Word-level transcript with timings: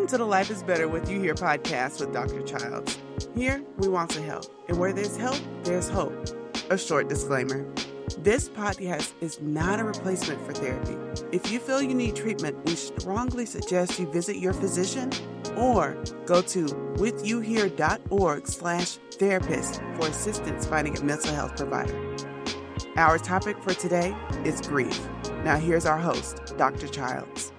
Welcome 0.00 0.16
to 0.16 0.24
the 0.24 0.30
Life 0.30 0.50
is 0.50 0.62
Better 0.62 0.88
with 0.88 1.10
You 1.10 1.20
Here 1.20 1.34
podcast 1.34 2.00
with 2.00 2.10
Dr. 2.10 2.40
Childs. 2.40 2.98
Here, 3.34 3.62
we 3.76 3.86
want 3.86 4.08
to 4.12 4.22
help. 4.22 4.46
And 4.66 4.78
where 4.78 4.94
there's 4.94 5.14
help, 5.18 5.36
there's 5.62 5.90
hope. 5.90 6.14
A 6.70 6.78
short 6.78 7.10
disclaimer 7.10 7.70
this 8.16 8.48
podcast 8.48 9.12
is 9.20 9.42
not 9.42 9.78
a 9.78 9.84
replacement 9.84 10.40
for 10.46 10.54
therapy. 10.54 10.96
If 11.36 11.52
you 11.52 11.60
feel 11.60 11.82
you 11.82 11.94
need 11.94 12.16
treatment, 12.16 12.56
we 12.64 12.76
strongly 12.76 13.44
suggest 13.44 14.00
you 14.00 14.10
visit 14.10 14.36
your 14.36 14.54
physician 14.54 15.10
or 15.54 16.02
go 16.24 16.40
to 16.40 16.64
withyouhere.org 16.96 18.46
slash 18.46 18.96
therapist 19.12 19.82
for 19.96 20.06
assistance 20.06 20.64
finding 20.64 20.96
a 20.96 21.04
mental 21.04 21.34
health 21.34 21.58
provider. 21.58 22.16
Our 22.96 23.18
topic 23.18 23.62
for 23.62 23.74
today 23.74 24.16
is 24.46 24.62
grief. 24.62 25.06
Now 25.44 25.58
here's 25.58 25.84
our 25.84 25.98
host, 25.98 26.56
Dr. 26.56 26.88
Childs. 26.88 27.52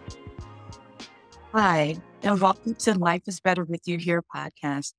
Hi, 1.53 1.97
and 2.23 2.39
welcome 2.39 2.75
to 2.75 2.97
Life 2.97 3.23
is 3.27 3.41
Better 3.41 3.65
with 3.65 3.85
You 3.85 3.97
Here 3.97 4.23
podcast. 4.33 4.93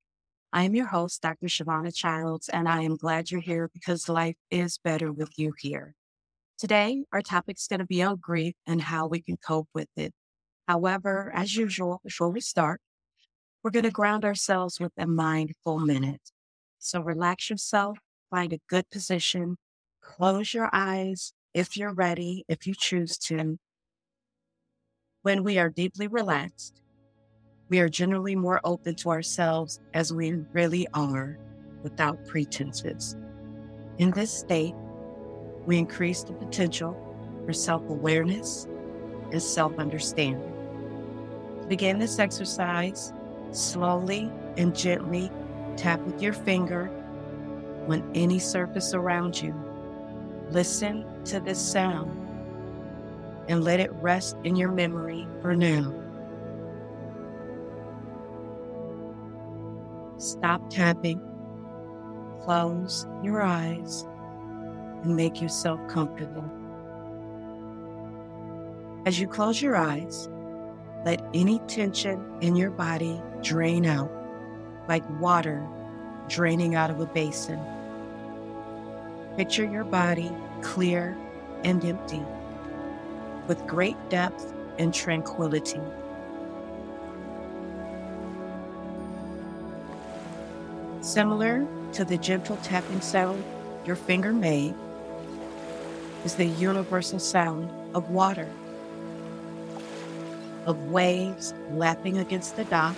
I 0.53 0.61
am 0.61 0.75
your 0.75 0.85
host, 0.85 1.19
Dr. 1.23 1.47
Shavana 1.47 1.91
Childs, 1.91 2.47
and 2.47 2.69
I 2.69 2.83
am 2.83 2.95
glad 2.95 3.31
you're 3.31 3.41
here 3.41 3.71
because 3.73 4.07
life 4.07 4.35
is 4.51 4.77
better 4.77 5.11
with 5.11 5.31
you 5.35 5.53
here. 5.57 5.95
Today, 6.59 7.05
our 7.11 7.23
topic 7.23 7.57
is 7.57 7.65
going 7.67 7.79
to 7.79 7.87
be 7.87 8.03
on 8.03 8.17
grief 8.17 8.53
and 8.67 8.83
how 8.83 9.07
we 9.07 9.19
can 9.19 9.37
cope 9.37 9.67
with 9.73 9.87
it. 9.95 10.13
However, 10.67 11.31
as 11.33 11.55
usual, 11.55 12.01
before 12.03 12.29
we 12.29 12.39
start, 12.39 12.81
we're 13.63 13.71
going 13.71 13.81
to 13.85 13.89
ground 13.89 14.23
ourselves 14.23 14.79
with 14.79 14.91
a 14.95 15.07
mindful 15.07 15.79
minute. 15.79 16.21
So 16.77 17.01
relax 17.01 17.49
yourself, 17.49 17.97
find 18.29 18.53
a 18.53 18.59
good 18.69 18.87
position, 18.91 19.57
close 20.03 20.53
your 20.53 20.69
eyes 20.71 21.33
if 21.55 21.75
you're 21.75 21.95
ready, 21.95 22.45
if 22.47 22.67
you 22.67 22.75
choose 22.75 23.17
to, 23.17 23.57
when 25.23 25.43
we 25.43 25.57
are 25.57 25.69
deeply 25.69 26.07
relaxed, 26.07 26.81
we 27.69 27.79
are 27.79 27.89
generally 27.89 28.35
more 28.35 28.59
open 28.63 28.93
to 28.93 29.09
ourselves 29.09 29.79
as 29.93 30.13
we 30.13 30.33
really 30.51 30.85
are 30.93 31.39
without 31.81 32.23
pretenses. 32.25 33.15
In 33.97 34.11
this 34.11 34.31
state, 34.31 34.75
we 35.65 35.77
increase 35.77 36.23
the 36.23 36.33
potential 36.33 36.95
for 37.45 37.53
self 37.53 37.81
awareness 37.89 38.67
and 39.31 39.41
self 39.41 39.79
understanding. 39.79 40.51
Begin 41.69 41.99
this 41.99 42.19
exercise, 42.19 43.13
slowly 43.51 44.29
and 44.57 44.75
gently 44.75 45.31
tap 45.77 46.01
with 46.01 46.21
your 46.21 46.33
finger 46.33 46.91
on 47.87 48.11
any 48.13 48.39
surface 48.39 48.93
around 48.93 49.41
you. 49.41 49.55
Listen 50.49 51.05
to 51.25 51.39
this 51.39 51.59
sound 51.59 52.22
and 53.47 53.63
let 53.63 53.79
it 53.79 53.91
rest 53.93 54.37
in 54.43 54.55
your 54.55 54.71
memory 54.71 55.27
for 55.41 55.55
now. 55.55 55.93
Stop 60.17 60.69
tapping, 60.69 61.21
close 62.41 63.05
your 63.21 63.41
eyes, 63.41 64.05
and 65.03 65.15
make 65.15 65.41
yourself 65.41 65.79
comfortable. 65.89 66.49
As 69.05 69.19
you 69.19 69.27
close 69.27 69.61
your 69.61 69.75
eyes, 69.75 70.29
let 71.05 71.21
any 71.33 71.59
tension 71.67 72.23
in 72.39 72.55
your 72.55 72.71
body 72.71 73.21
drain 73.41 73.85
out 73.85 74.09
like 74.87 75.03
water 75.19 75.67
draining 76.29 76.75
out 76.75 76.89
of 76.89 76.99
a 76.99 77.05
basin. 77.05 77.59
Picture 79.35 79.65
your 79.65 79.83
body 79.83 80.31
clear 80.61 81.17
and 81.63 81.83
empty 81.83 82.21
with 83.47 83.65
great 83.67 83.97
depth 84.09 84.53
and 84.79 84.93
tranquility. 84.93 85.81
Similar 91.01 91.67
to 91.93 92.05
the 92.05 92.17
gentle 92.17 92.57
tapping 92.63 93.01
sound 93.01 93.43
your 93.85 93.95
finger 93.95 94.31
made 94.31 94.73
is 96.23 96.35
the 96.35 96.45
universal 96.45 97.19
sound 97.19 97.69
of 97.93 98.09
water, 98.09 98.47
of 100.65 100.89
waves 100.89 101.53
lapping 101.71 102.17
against 102.17 102.55
the 102.55 102.63
dock, 102.65 102.95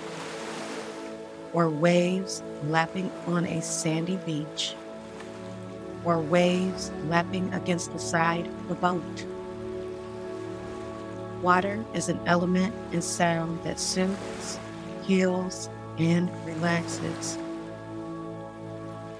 or 1.53 1.69
waves 1.69 2.43
lapping 2.65 3.11
on 3.25 3.45
a 3.45 3.61
sandy 3.61 4.17
beach, 4.17 4.75
or 6.03 6.19
waves 6.19 6.91
lapping 7.05 7.51
against 7.53 7.91
the 7.91 7.99
side 7.99 8.45
of 8.45 8.71
a 8.71 8.75
boat. 8.75 9.25
Water 11.45 11.85
is 11.93 12.09
an 12.09 12.19
element 12.25 12.73
and 12.91 13.03
sound 13.03 13.63
that 13.63 13.79
soothes, 13.79 14.59
heals, 15.03 15.69
and 15.99 16.27
relaxes. 16.43 17.37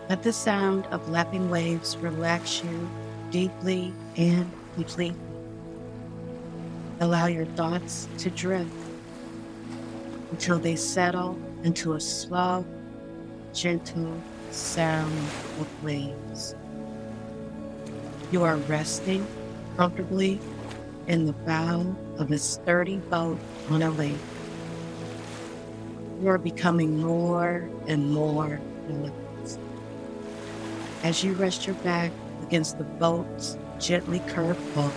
Let 0.10 0.24
the 0.24 0.34
sound 0.34 0.88
of 0.88 1.08
lapping 1.08 1.52
waves 1.52 1.96
relax 1.98 2.64
you 2.64 2.90
deeply 3.30 3.94
and 4.18 4.52
completely. 4.74 5.14
Allow 7.00 7.28
your 7.28 7.46
thoughts 7.46 8.08
to 8.18 8.32
drift 8.32 8.74
until 10.32 10.58
they 10.58 10.76
settle 10.76 11.38
into 11.62 11.94
a 11.94 12.02
slow, 12.02 12.66
gentle 13.54 14.20
sound 14.50 15.16
of 15.60 15.84
waves. 15.84 16.56
You 18.32 18.42
are 18.42 18.58
resting 18.58 19.28
comfortably 19.78 20.40
in 21.06 21.28
the 21.28 21.34
bow 21.34 21.96
of 22.18 22.32
a 22.32 22.38
sturdy 22.38 22.98
boat 22.98 23.38
on 23.70 23.82
a 23.82 23.92
lake. 23.92 24.16
You 26.22 26.30
are 26.30 26.38
becoming 26.38 26.98
more 27.00 27.70
and 27.88 28.12
more 28.12 28.60
relaxed. 28.88 29.60
As 31.04 31.24
you 31.24 31.34
rest 31.34 31.68
your 31.68 31.76
back 31.78 32.12
against 32.44 32.78
the 32.78 32.84
boat's 32.84 33.58
gently 33.80 34.20
curved 34.28 34.62
hull, 34.74 34.92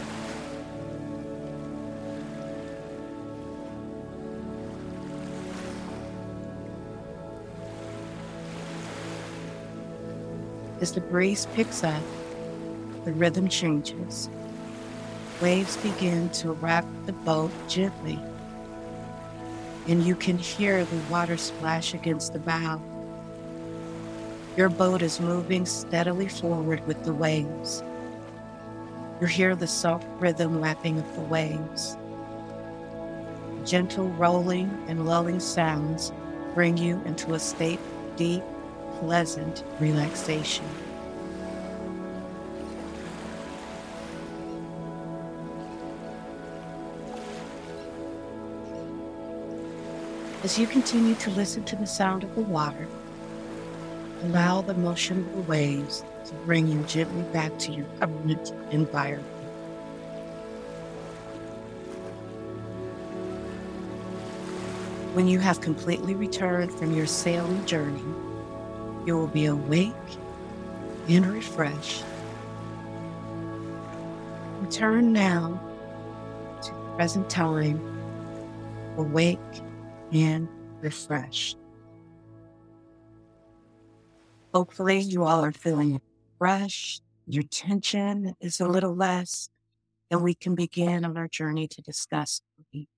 As 10.81 10.93
the 10.93 11.01
breeze 11.01 11.49
picks 11.55 11.83
up, 11.83 12.03
the 13.05 13.13
rhythm 13.13 13.49
changes 13.49 14.31
waves 15.41 15.77
begin 15.79 16.29
to 16.31 16.53
wrap 16.53 16.85
the 17.07 17.13
boat 17.13 17.53
gently, 17.69 18.19
and 19.87 20.03
you 20.03 20.17
can 20.17 20.37
hear 20.37 20.85
the 20.85 20.97
water 21.11 21.37
splash 21.37 21.95
against 21.95 22.33
the 22.33 22.39
bow. 22.39 22.81
Your 24.57 24.69
boat 24.69 25.03
is 25.03 25.21
moving 25.21 25.65
steadily 25.65 26.29
forward 26.29 26.85
with 26.87 27.05
the 27.05 27.15
waves. 27.15 27.83
You 29.21 29.27
hear 29.29 29.55
the 29.55 29.67
soft 29.69 30.07
rhythm 30.21 30.61
lapping 30.61 30.99
of 30.99 31.15
the 31.15 31.23
waves. 31.23 31.97
Gentle 33.65 34.09
rolling 34.11 34.71
and 34.89 35.07
lulling 35.07 35.41
sounds 35.41 36.13
bring 36.55 36.77
you 36.77 37.01
into 37.05 37.35
a 37.35 37.39
state 37.39 37.79
of 37.79 38.17
deep, 38.17 38.43
pleasant 38.99 39.63
relaxation. 39.79 40.65
As 50.49 50.59
you 50.59 50.67
continue 50.67 51.15
to 51.17 51.31
listen 51.33 51.63
to 51.65 51.77
the 51.77 51.87
sound 51.87 52.25
of 52.25 52.35
the 52.35 52.41
water, 52.41 52.89
allow 54.23 54.63
the 54.63 54.73
motion 54.73 55.19
of 55.19 55.33
the 55.35 55.43
waves 55.43 56.03
to 56.25 56.33
bring 56.47 56.67
you 56.67 56.83
gently 56.85 57.21
back 57.35 57.59
to 57.59 57.71
your 57.71 57.85
permanent 58.01 58.55
environment. 58.71 59.29
When 65.13 65.29
you 65.29 65.39
have 65.39 65.61
completely 65.61 66.15
returned 66.15 66.73
from 66.73 66.95
your 66.95 67.07
sailing 67.07 67.67
journey, 67.67 68.01
you 69.05 69.19
will 69.19 69.27
be 69.27 69.45
awake 69.45 69.93
and 71.11 71.27
refreshed. 71.27 72.05
Return 74.63 75.13
now 75.13 75.61
to 76.63 76.71
the 76.71 76.97
present 76.97 77.29
time, 77.29 77.79
awake 78.97 79.39
and 80.13 80.49
refreshed. 80.81 81.57
Hopefully, 84.55 84.99
you 84.99 85.25
all 85.25 85.45
are 85.45 85.53
feeling 85.53 86.01
fresh, 86.39 87.01
your 87.27 87.43
tension 87.43 88.35
is 88.41 88.61
a 88.61 88.67
little 88.67 88.95
less, 88.95 89.51
and 90.11 90.23
we 90.23 90.35
can 90.35 90.55
begin 90.55 91.05
on 91.05 91.17
our 91.17 91.29
journey 91.29 91.69
to 91.69 91.83
discuss 91.83 92.41
grief. 92.73 92.89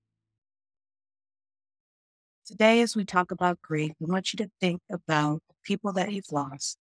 Today, 2.45 2.81
as 2.81 2.95
we 2.95 3.03
talk 3.03 3.31
about 3.31 3.61
grief, 3.61 3.91
I 4.01 4.05
want 4.05 4.33
you 4.33 4.37
to 4.37 4.51
think 4.59 4.81
about 4.91 5.41
people 5.63 5.93
that 5.93 6.11
you've 6.11 6.31
lost, 6.31 6.77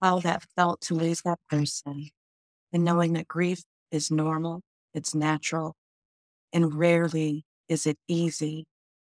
how 0.00 0.20
that 0.20 0.44
felt 0.56 0.80
to 0.82 0.94
lose 0.94 1.22
that 1.22 1.38
person, 1.48 2.10
and 2.72 2.84
knowing 2.84 3.12
that 3.12 3.28
grief 3.28 3.62
is 3.90 4.10
normal, 4.10 4.62
it's 4.94 5.14
natural, 5.14 5.74
and 6.52 6.74
rarely 6.74 7.44
is 7.68 7.86
it 7.86 7.98
easy, 8.08 8.66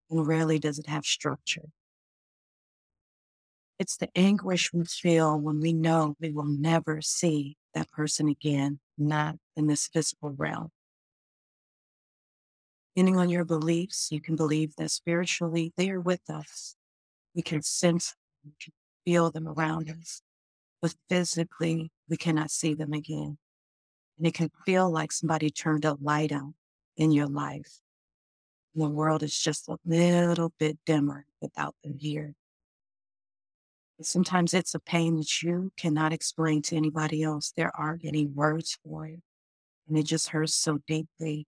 and 0.09 0.25
rarely 0.25 0.59
does 0.59 0.79
it 0.79 0.87
have 0.87 1.05
structure. 1.05 1.69
It's 3.77 3.95
the 3.95 4.09
anguish 4.15 4.73
we 4.73 4.83
feel 4.83 5.39
when 5.39 5.61
we 5.61 5.71
know 5.71 6.15
we 6.19 6.31
will 6.31 6.45
never 6.45 7.01
see 7.01 7.55
that 7.73 7.89
person 7.91 8.27
again, 8.27 8.79
not 8.97 9.35
in 9.55 9.67
this 9.67 9.87
physical 9.87 10.31
realm. 10.31 10.71
Depending 12.95 13.17
on 13.17 13.29
your 13.29 13.45
beliefs, 13.45 14.09
you 14.11 14.19
can 14.19 14.35
believe 14.35 14.75
that 14.75 14.91
spiritually 14.91 15.71
they 15.77 15.89
are 15.91 16.01
with 16.01 16.29
us. 16.29 16.75
We 17.33 17.41
can 17.41 17.61
sense, 17.61 18.15
them, 18.43 18.51
we 18.51 18.51
can 18.61 18.73
feel 19.05 19.31
them 19.31 19.47
around 19.47 19.89
us, 19.89 20.21
but 20.81 20.95
physically 21.07 21.91
we 22.09 22.17
cannot 22.17 22.51
see 22.51 22.73
them 22.73 22.91
again. 22.91 23.37
And 24.17 24.27
it 24.27 24.33
can 24.33 24.51
feel 24.65 24.89
like 24.89 25.13
somebody 25.13 25.49
turned 25.49 25.85
a 25.85 25.95
light 26.01 26.33
on 26.33 26.55
in 26.97 27.11
your 27.11 27.27
life. 27.27 27.79
And 28.73 28.83
the 28.83 28.89
world 28.89 29.23
is 29.23 29.37
just 29.37 29.67
a 29.67 29.77
little 29.85 30.53
bit 30.59 30.77
dimmer 30.85 31.25
without 31.41 31.75
them 31.83 31.97
here. 31.99 32.35
Sometimes 34.01 34.53
it's 34.53 34.73
a 34.73 34.79
pain 34.79 35.17
that 35.17 35.41
you 35.41 35.71
cannot 35.75 36.13
explain 36.13 36.61
to 36.63 36.77
anybody 36.77 37.21
else. 37.21 37.51
There 37.55 37.71
aren't 37.75 38.05
any 38.05 38.25
words 38.25 38.77
for 38.83 39.05
it. 39.07 39.19
And 39.87 39.97
it 39.97 40.03
just 40.03 40.29
hurts 40.29 40.53
so 40.53 40.79
deeply 40.87 41.47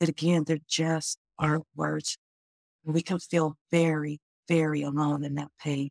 that 0.00 0.08
again, 0.08 0.44
there 0.44 0.58
just 0.66 1.18
aren't 1.38 1.66
words. 1.76 2.18
We 2.84 3.02
can 3.02 3.20
feel 3.20 3.56
very, 3.70 4.20
very 4.48 4.82
alone 4.82 5.22
in 5.22 5.36
that 5.36 5.50
pain. 5.60 5.90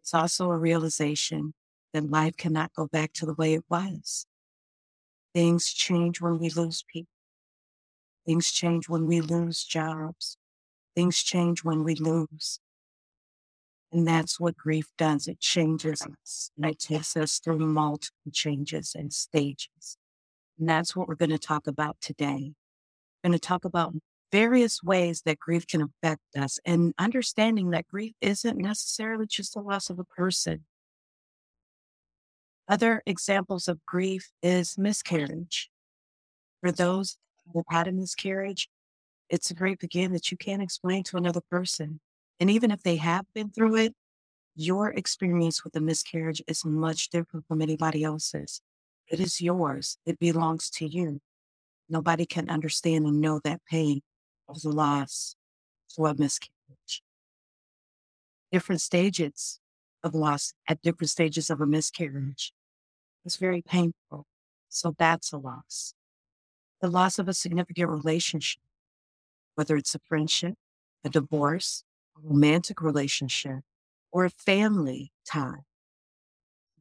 It's 0.00 0.14
also 0.14 0.50
a 0.50 0.58
realization 0.58 1.54
that 1.92 2.10
life 2.10 2.36
cannot 2.36 2.72
go 2.74 2.86
back 2.86 3.12
to 3.14 3.26
the 3.26 3.34
way 3.34 3.54
it 3.54 3.64
was. 3.68 4.26
Things 5.34 5.72
change 5.72 6.20
when 6.20 6.38
we 6.38 6.50
lose 6.50 6.82
people. 6.82 7.17
Things 8.28 8.52
change 8.52 8.90
when 8.90 9.06
we 9.06 9.22
lose 9.22 9.64
jobs. 9.64 10.36
Things 10.94 11.22
change 11.22 11.64
when 11.64 11.82
we 11.82 11.94
lose. 11.94 12.60
And 13.90 14.06
that's 14.06 14.38
what 14.38 14.54
grief 14.54 14.92
does. 14.98 15.26
It 15.28 15.40
changes 15.40 16.02
us 16.02 16.50
and 16.54 16.70
it 16.70 16.78
takes 16.78 17.16
us 17.16 17.38
through 17.38 17.60
multiple 17.60 18.30
changes 18.30 18.94
and 18.94 19.14
stages. 19.14 19.96
And 20.58 20.68
that's 20.68 20.94
what 20.94 21.08
we're 21.08 21.14
going 21.14 21.30
to 21.30 21.38
talk 21.38 21.66
about 21.66 22.02
today. 22.02 22.52
We're 23.24 23.30
going 23.30 23.32
to 23.32 23.38
talk 23.38 23.64
about 23.64 23.94
various 24.30 24.82
ways 24.82 25.22
that 25.24 25.38
grief 25.38 25.66
can 25.66 25.80
affect 25.80 26.20
us 26.36 26.58
and 26.66 26.92
understanding 26.98 27.70
that 27.70 27.88
grief 27.88 28.12
isn't 28.20 28.58
necessarily 28.58 29.26
just 29.26 29.54
the 29.54 29.60
loss 29.60 29.88
of 29.88 29.98
a 29.98 30.04
person. 30.04 30.66
Other 32.68 33.02
examples 33.06 33.68
of 33.68 33.86
grief 33.86 34.32
is 34.42 34.76
miscarriage. 34.76 35.70
For 36.60 36.70
those 36.70 37.16
have 37.54 37.64
had 37.68 37.88
a 37.88 37.92
miscarriage, 37.92 38.68
it's 39.28 39.50
a 39.50 39.54
grief 39.54 39.82
again 39.82 40.12
that 40.12 40.30
you 40.30 40.36
can't 40.36 40.62
explain 40.62 41.02
to 41.04 41.16
another 41.16 41.42
person. 41.50 42.00
And 42.40 42.50
even 42.50 42.70
if 42.70 42.82
they 42.82 42.96
have 42.96 43.26
been 43.34 43.50
through 43.50 43.76
it, 43.76 43.94
your 44.54 44.90
experience 44.90 45.62
with 45.64 45.76
a 45.76 45.80
miscarriage 45.80 46.42
is 46.46 46.64
much 46.64 47.10
different 47.10 47.46
from 47.46 47.62
anybody 47.62 48.02
else's. 48.04 48.60
It 49.08 49.20
is 49.20 49.40
yours. 49.40 49.98
It 50.04 50.18
belongs 50.18 50.70
to 50.70 50.86
you. 50.86 51.20
Nobody 51.88 52.26
can 52.26 52.50
understand 52.50 53.06
and 53.06 53.20
know 53.20 53.40
that 53.44 53.60
pain 53.70 54.02
of 54.48 54.60
the 54.62 54.70
loss 54.70 55.36
or 55.96 56.08
a 56.08 56.14
miscarriage. 56.14 57.02
Different 58.52 58.80
stages 58.80 59.60
of 60.02 60.14
loss 60.14 60.52
at 60.68 60.82
different 60.82 61.10
stages 61.10 61.50
of 61.50 61.60
a 61.60 61.66
miscarriage. 61.66 62.52
It's 63.24 63.36
very 63.36 63.62
painful. 63.62 64.26
So 64.68 64.94
that's 64.98 65.32
a 65.32 65.38
loss. 65.38 65.94
The 66.80 66.88
loss 66.88 67.18
of 67.18 67.28
a 67.28 67.34
significant 67.34 67.90
relationship, 67.90 68.62
whether 69.54 69.76
it's 69.76 69.94
a 69.94 70.00
friendship, 70.08 70.54
a 71.04 71.08
divorce, 71.08 71.84
a 72.16 72.26
romantic 72.28 72.80
relationship 72.80 73.60
or 74.12 74.24
a 74.24 74.30
family 74.30 75.12
tie. 75.26 75.64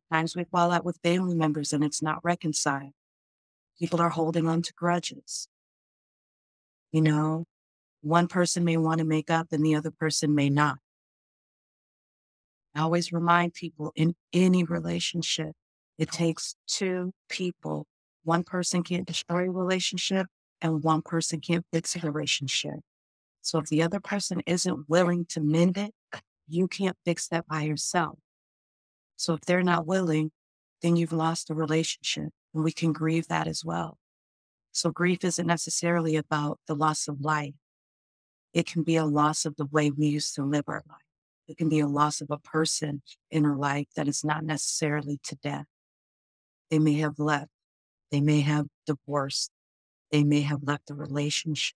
Sometimes 0.09 0.35
we 0.35 0.45
fall 0.45 0.71
out 0.71 0.85
with 0.85 0.99
family 1.03 1.35
members 1.35 1.73
and 1.73 1.83
it's 1.83 2.01
not 2.01 2.23
reconciled. 2.23 2.93
People 3.79 4.01
are 4.01 4.09
holding 4.09 4.47
on 4.47 4.61
to 4.61 4.73
grudges. 4.73 5.47
You 6.91 7.01
know, 7.01 7.45
one 8.01 8.27
person 8.27 8.63
may 8.63 8.77
want 8.77 8.99
to 8.99 9.05
make 9.05 9.29
up 9.29 9.47
and 9.51 9.65
the 9.65 9.75
other 9.75 9.91
person 9.91 10.33
may 10.33 10.49
not. 10.49 10.77
I 12.73 12.81
always 12.81 13.11
remind 13.11 13.53
people 13.53 13.91
in 13.95 14.15
any 14.31 14.63
relationship, 14.63 15.53
it 15.97 16.11
takes 16.11 16.55
two 16.67 17.11
people. 17.27 17.87
One 18.27 18.43
person 18.43 18.83
can't 18.83 19.07
destroy 19.07 19.45
a 19.45 19.49
relationship 19.49 20.27
and 20.59 20.83
one 20.83 21.01
person 21.01 21.39
can't 21.39 21.65
fix 21.71 21.95
a 21.95 21.99
relationship. 21.99 22.81
So 23.41 23.59
if 23.59 23.67
the 23.67 23.81
other 23.81 24.01
person 24.01 24.41
isn't 24.45 24.89
willing 24.89 25.27
to 25.29 25.39
mend 25.39 25.77
it, 25.77 25.93
you 26.45 26.67
can't 26.67 26.97
fix 27.05 27.29
that 27.29 27.47
by 27.47 27.61
yourself. 27.61 28.19
So 29.15 29.35
if 29.35 29.41
they're 29.45 29.63
not 29.63 29.87
willing, 29.87 30.31
then 30.81 30.97
you've 30.97 31.13
lost 31.13 31.49
a 31.49 31.55
relationship 31.55 32.31
and 32.53 32.65
we 32.65 32.73
can 32.73 32.91
grieve 32.91 33.29
that 33.29 33.47
as 33.47 33.63
well. 33.63 33.97
So 34.73 34.91
grief 34.91 35.23
isn't 35.23 35.47
necessarily 35.47 36.17
about 36.17 36.59
the 36.67 36.75
loss 36.75 37.07
of 37.07 37.21
life. 37.21 37.53
It 38.53 38.67
can 38.67 38.83
be 38.83 38.97
a 38.97 39.05
loss 39.05 39.45
of 39.45 39.55
the 39.55 39.67
way 39.67 39.89
we 39.89 40.07
used 40.07 40.35
to 40.35 40.43
live 40.43 40.65
our 40.67 40.83
life. 40.89 40.99
It 41.47 41.57
can 41.57 41.69
be 41.69 41.79
a 41.79 41.87
loss 41.87 42.19
of 42.19 42.27
a 42.29 42.39
person 42.39 43.03
in 43.31 43.45
our 43.45 43.55
life 43.55 43.87
that 43.95 44.09
is 44.09 44.25
not 44.25 44.43
necessarily 44.43 45.17
to 45.23 45.37
death. 45.37 45.67
They 46.69 46.79
may 46.79 46.95
have 46.95 47.19
left. 47.19 47.51
They 48.11 48.21
may 48.21 48.41
have 48.41 48.67
divorced. 48.85 49.51
They 50.11 50.23
may 50.23 50.41
have 50.41 50.63
left 50.63 50.89
a 50.89 50.93
relationship. 50.93 51.75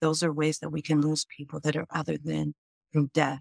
Those 0.00 0.22
are 0.22 0.32
ways 0.32 0.58
that 0.58 0.70
we 0.70 0.82
can 0.82 1.00
lose 1.00 1.24
people 1.24 1.60
that 1.60 1.76
are 1.76 1.86
other 1.90 2.16
than 2.18 2.54
through 2.92 3.10
death. 3.14 3.40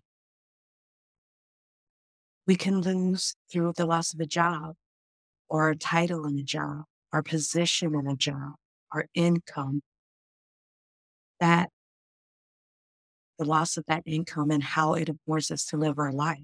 We 2.48 2.56
can 2.56 2.82
lose 2.82 3.36
through 3.52 3.74
the 3.78 3.86
loss 3.86 4.14
of 4.14 4.20
a 4.20 4.26
job 4.26 4.76
or 5.48 5.70
a 5.70 5.76
title 5.76 6.26
in 6.26 6.38
a 6.38 6.44
job, 6.44 6.84
our 7.14 7.24
position 7.24 7.96
in 7.96 8.08
a 8.08 8.16
job, 8.16 8.54
our 8.92 9.06
income. 9.14 9.82
That 11.40 11.70
the 13.40 13.46
loss 13.46 13.76
of 13.76 13.86
that 13.88 14.04
income 14.06 14.52
and 14.52 14.62
how 14.62 14.94
it 14.94 15.10
affords 15.10 15.50
us 15.50 15.66
to 15.66 15.78
live 15.78 15.98
our 15.98 16.12
life. 16.12 16.44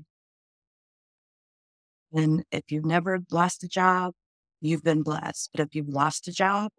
And 2.11 2.43
if 2.51 2.63
you've 2.69 2.85
never 2.85 3.19
lost 3.29 3.63
a 3.63 3.67
job, 3.67 4.13
you've 4.61 4.83
been 4.83 5.03
blessed. 5.03 5.49
But 5.53 5.61
if 5.61 5.75
you've 5.75 5.89
lost 5.89 6.27
a 6.27 6.31
job, 6.31 6.71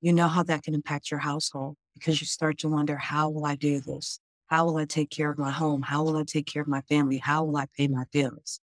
you 0.00 0.12
know 0.12 0.28
how 0.28 0.42
that 0.44 0.62
can 0.62 0.74
impact 0.74 1.10
your 1.10 1.20
household 1.20 1.76
because 1.94 2.20
you 2.20 2.26
start 2.26 2.58
to 2.58 2.68
wonder, 2.68 2.96
how 2.96 3.28
will 3.28 3.46
I 3.46 3.54
do 3.54 3.80
this? 3.80 4.18
How 4.46 4.66
will 4.66 4.76
I 4.76 4.84
take 4.84 5.10
care 5.10 5.30
of 5.30 5.38
my 5.38 5.50
home? 5.50 5.82
How 5.82 6.02
will 6.02 6.16
I 6.16 6.24
take 6.24 6.46
care 6.46 6.62
of 6.62 6.68
my 6.68 6.82
family? 6.82 7.18
How 7.18 7.44
will 7.44 7.56
I 7.56 7.66
pay 7.76 7.88
my 7.88 8.04
bills? 8.12 8.60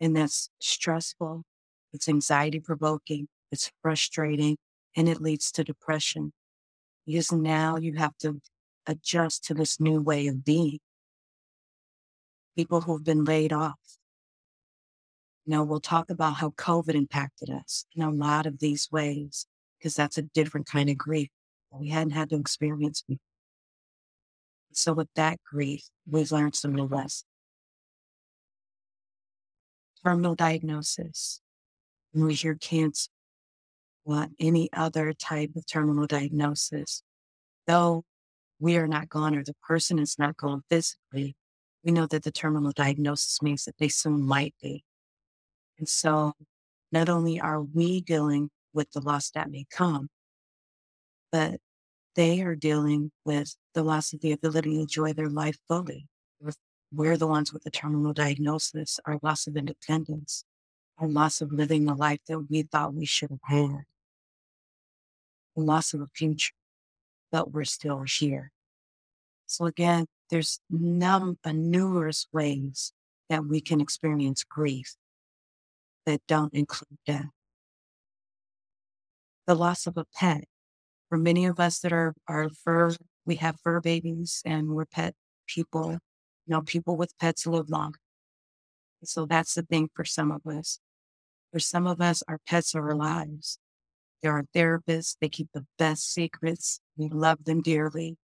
And 0.00 0.14
that's 0.14 0.50
stressful. 0.60 1.44
It's 1.92 2.08
anxiety 2.08 2.60
provoking. 2.60 3.28
It's 3.50 3.70
frustrating 3.82 4.58
and 4.96 5.08
it 5.08 5.20
leads 5.20 5.50
to 5.52 5.64
depression 5.64 6.32
because 7.06 7.32
now 7.32 7.76
you 7.76 7.94
have 7.94 8.16
to 8.18 8.40
adjust 8.86 9.44
to 9.44 9.54
this 9.54 9.80
new 9.80 10.00
way 10.00 10.26
of 10.26 10.44
being. 10.44 10.78
People 12.56 12.82
who've 12.82 13.04
been 13.04 13.24
laid 13.24 13.52
off. 13.52 13.78
You 15.44 15.52
know, 15.52 15.64
we'll 15.64 15.80
talk 15.80 16.10
about 16.10 16.34
how 16.34 16.50
COVID 16.50 16.94
impacted 16.94 17.50
us 17.50 17.84
in 17.94 18.02
a 18.02 18.10
lot 18.10 18.46
of 18.46 18.58
these 18.60 18.88
ways 18.92 19.46
because 19.78 19.94
that's 19.94 20.18
a 20.18 20.22
different 20.22 20.66
kind 20.66 20.88
of 20.88 20.96
grief 20.96 21.28
we 21.80 21.88
hadn't 21.88 22.12
had 22.12 22.30
to 22.30 22.36
experience 22.36 23.02
before. 23.02 23.20
So 24.72 24.92
with 24.92 25.08
that 25.16 25.38
grief, 25.44 25.88
we've 26.08 26.32
learned 26.32 26.54
some 26.54 26.74
new 26.74 26.86
lessons. 26.86 27.24
Terminal 30.04 30.34
diagnosis. 30.34 31.40
When 32.12 32.26
we 32.26 32.34
hear 32.34 32.54
cancer, 32.54 33.08
or 34.04 34.26
any 34.38 34.68
other 34.72 35.12
type 35.12 35.52
of 35.56 35.66
terminal 35.66 36.06
diagnosis, 36.06 37.02
though 37.66 38.04
we 38.58 38.76
are 38.76 38.88
not 38.88 39.08
gone 39.08 39.36
or 39.36 39.44
the 39.44 39.54
person 39.66 39.98
is 39.98 40.18
not 40.18 40.36
gone 40.36 40.62
physically, 40.68 41.36
we 41.84 41.92
know 41.92 42.06
that 42.06 42.24
the 42.24 42.32
terminal 42.32 42.72
diagnosis 42.72 43.40
means 43.40 43.64
that 43.64 43.78
they 43.78 43.88
soon 43.88 44.20
might 44.20 44.54
be. 44.60 44.84
And 45.82 45.88
so 45.88 46.34
not 46.92 47.08
only 47.08 47.40
are 47.40 47.60
we 47.60 48.00
dealing 48.02 48.50
with 48.72 48.92
the 48.92 49.00
loss 49.00 49.30
that 49.30 49.50
may 49.50 49.66
come, 49.68 50.10
but 51.32 51.58
they 52.14 52.40
are 52.40 52.54
dealing 52.54 53.10
with 53.24 53.56
the 53.74 53.82
loss 53.82 54.12
of 54.12 54.20
the 54.20 54.30
ability 54.30 54.76
to 54.76 54.82
enjoy 54.82 55.12
their 55.12 55.28
life 55.28 55.58
fully. 55.66 56.06
We're 56.92 57.16
the 57.16 57.26
ones 57.26 57.52
with 57.52 57.64
the 57.64 57.70
terminal 57.72 58.12
diagnosis, 58.12 59.00
our 59.06 59.18
loss 59.24 59.48
of 59.48 59.56
independence, 59.56 60.44
our 60.98 61.08
loss 61.08 61.40
of 61.40 61.50
living 61.50 61.86
the 61.86 61.94
life 61.94 62.20
that 62.28 62.38
we 62.48 62.62
thought 62.62 62.94
we 62.94 63.04
should 63.04 63.30
have 63.30 63.40
had, 63.42 63.80
the 65.56 65.62
loss 65.64 65.94
of 65.94 66.00
a 66.00 66.06
future, 66.14 66.54
but 67.32 67.50
we're 67.50 67.64
still 67.64 68.02
here. 68.02 68.52
So 69.46 69.64
again, 69.64 70.06
there's 70.30 70.60
num- 70.70 71.38
numerous 71.44 72.28
ways 72.32 72.92
that 73.28 73.46
we 73.46 73.60
can 73.60 73.80
experience 73.80 74.44
grief 74.44 74.94
that 76.06 76.20
don't 76.26 76.54
include 76.54 76.98
death. 77.06 77.30
The 79.46 79.54
loss 79.54 79.86
of 79.86 79.96
a 79.96 80.04
pet 80.14 80.44
For 81.12 81.18
many 81.18 81.44
of 81.44 81.60
us 81.60 81.78
that 81.80 81.92
are, 81.92 82.14
are 82.26 82.48
fur, 82.48 82.96
we 83.26 83.36
have 83.36 83.60
fur 83.60 83.82
babies 83.82 84.40
and 84.46 84.70
we're 84.70 84.86
pet 84.86 85.14
people, 85.46 85.90
you 85.92 85.98
know, 86.46 86.62
people 86.62 86.96
with 86.96 87.12
pets 87.20 87.46
live 87.46 87.68
longer. 87.68 87.98
So 89.04 89.26
that's 89.26 89.52
the 89.52 89.62
thing 89.62 89.90
for 89.94 90.06
some 90.06 90.32
of 90.32 90.46
us. 90.46 90.78
For 91.52 91.58
some 91.58 91.86
of 91.86 92.00
us, 92.00 92.22
our 92.28 92.38
pets 92.48 92.74
are 92.74 92.88
our 92.88 92.96
lives. 92.96 93.58
They're 94.22 94.32
our 94.32 94.44
therapists. 94.56 95.16
They 95.20 95.28
keep 95.28 95.48
the 95.52 95.66
best 95.78 96.10
secrets. 96.10 96.80
We 96.96 97.10
love 97.10 97.44
them 97.44 97.60
dearly. 97.60 98.16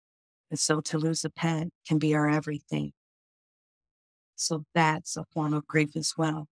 And 0.49 0.59
so 0.61 0.81
to 0.83 0.97
lose 0.97 1.25
a 1.25 1.31
pet 1.31 1.71
can 1.89 1.99
be 1.99 2.15
our 2.15 2.31
everything. 2.31 2.93
So 4.37 4.65
that's 4.77 5.17
a 5.17 5.25
form 5.35 5.55
of 5.55 5.67
grief 5.67 5.97
as 5.97 6.15
well. 6.17 6.47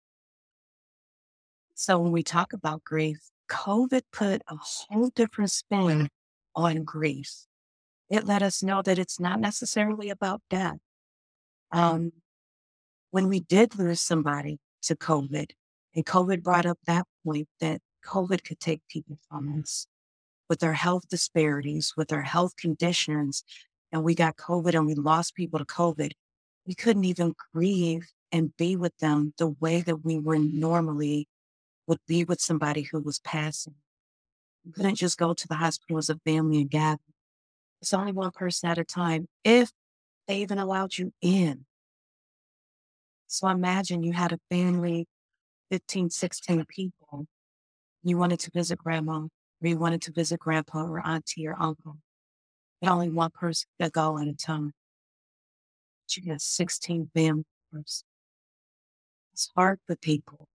So 1.75 1.99
when 1.99 2.13
we 2.13 2.23
talk 2.23 2.53
about 2.53 2.85
grief, 2.85 3.19
COVID 3.51 4.03
put 4.13 4.43
a 4.49 4.57
whole 4.57 5.11
different 5.11 5.51
spin 5.51 6.09
on 6.55 6.85
grief. 6.85 7.47
It 8.09 8.25
let 8.25 8.43
us 8.43 8.63
know 8.63 8.81
that 8.83 8.99
it's 8.99 9.19
not 9.19 9.41
necessarily 9.41 10.09
about 10.09 10.41
death. 10.49 10.79
Um, 11.73 12.13
when 13.11 13.29
we 13.29 13.41
did 13.41 13.77
lose 13.77 14.01
somebody 14.01 14.59
to 14.83 14.95
COVID, 14.95 15.51
and 15.95 16.07
COVID 16.07 16.43
brought 16.43 16.67
up 16.67 16.79
that 16.87 17.07
point 17.25 17.49
that 17.61 17.81
COVID 18.05 18.45
could 18.45 18.61
take 18.61 18.83
people 18.89 19.19
from 19.29 19.61
us 19.61 19.87
with 20.49 20.63
our 20.63 20.73
health 20.73 21.09
disparities, 21.09 21.95
with 21.97 22.13
our 22.13 22.23
health 22.23 22.57
conditions, 22.57 23.45
and 23.91 24.05
we 24.05 24.15
got 24.15 24.37
COVID 24.37 24.75
and 24.75 24.87
we 24.87 24.95
lost 24.95 25.35
people 25.35 25.59
to 25.59 25.65
COVID, 25.65 26.13
we 26.67 26.75
couldn't 26.75 27.05
even 27.05 27.35
grieve 27.53 28.07
and 28.31 28.57
be 28.57 28.77
with 28.77 28.97
them 28.99 29.33
the 29.39 29.49
way 29.49 29.81
that 29.81 30.05
we 30.05 30.19
were 30.19 30.39
normally 30.39 31.29
would 31.87 32.01
be 32.07 32.25
with 32.25 32.41
somebody 32.41 32.83
who 32.83 33.01
was 33.01 33.19
passing. 33.21 33.75
We 34.65 34.73
couldn't 34.73 34.97
just 34.97 35.19
go 35.19 35.35
to 35.35 35.49
the 35.49 35.57
hospital 35.57 35.99
as 35.99 36.09
a 36.09 36.19
family 36.25 36.61
and 36.61 36.71
gather. 36.71 37.01
It's 37.83 37.93
only 37.93 38.13
one 38.13 38.31
person 38.31 38.71
at 38.71 38.79
a 38.79 38.85
time, 38.85 39.29
if 39.45 39.71
they 40.27 40.39
even 40.39 40.59
allowed 40.59 40.97
you 40.97 41.13
in. 41.21 41.67
So 43.27 43.49
imagine 43.49 44.03
you 44.03 44.13
had 44.13 44.33
a 44.33 44.41
family, 44.51 45.07
15, 45.71 46.11
16 46.11 46.65
people. 46.67 47.27
You 48.03 48.17
wanted 48.17 48.41
to 48.41 48.51
visit 48.53 48.79
grandma, 48.79 49.19
or 49.19 49.29
you 49.61 49.77
wanted 49.77 50.03
to 50.03 50.13
visit 50.13 50.41
grandpa 50.41 50.85
or 50.85 51.07
auntie 51.07 51.47
or 51.47 51.57
uncle. 51.59 51.99
But 52.81 52.91
only 52.91 53.11
one 53.11 53.31
person 53.31 53.69
could 53.81 53.93
go 53.93 54.19
at 54.19 54.29
a 54.29 54.35
time. 54.35 54.73
But 56.07 56.17
you 56.17 56.31
got 56.33 56.41
16 56.41 57.11
families. 57.15 58.05
It's 59.33 59.51
hard 59.57 59.81
for 59.87 59.97
people 59.97 60.49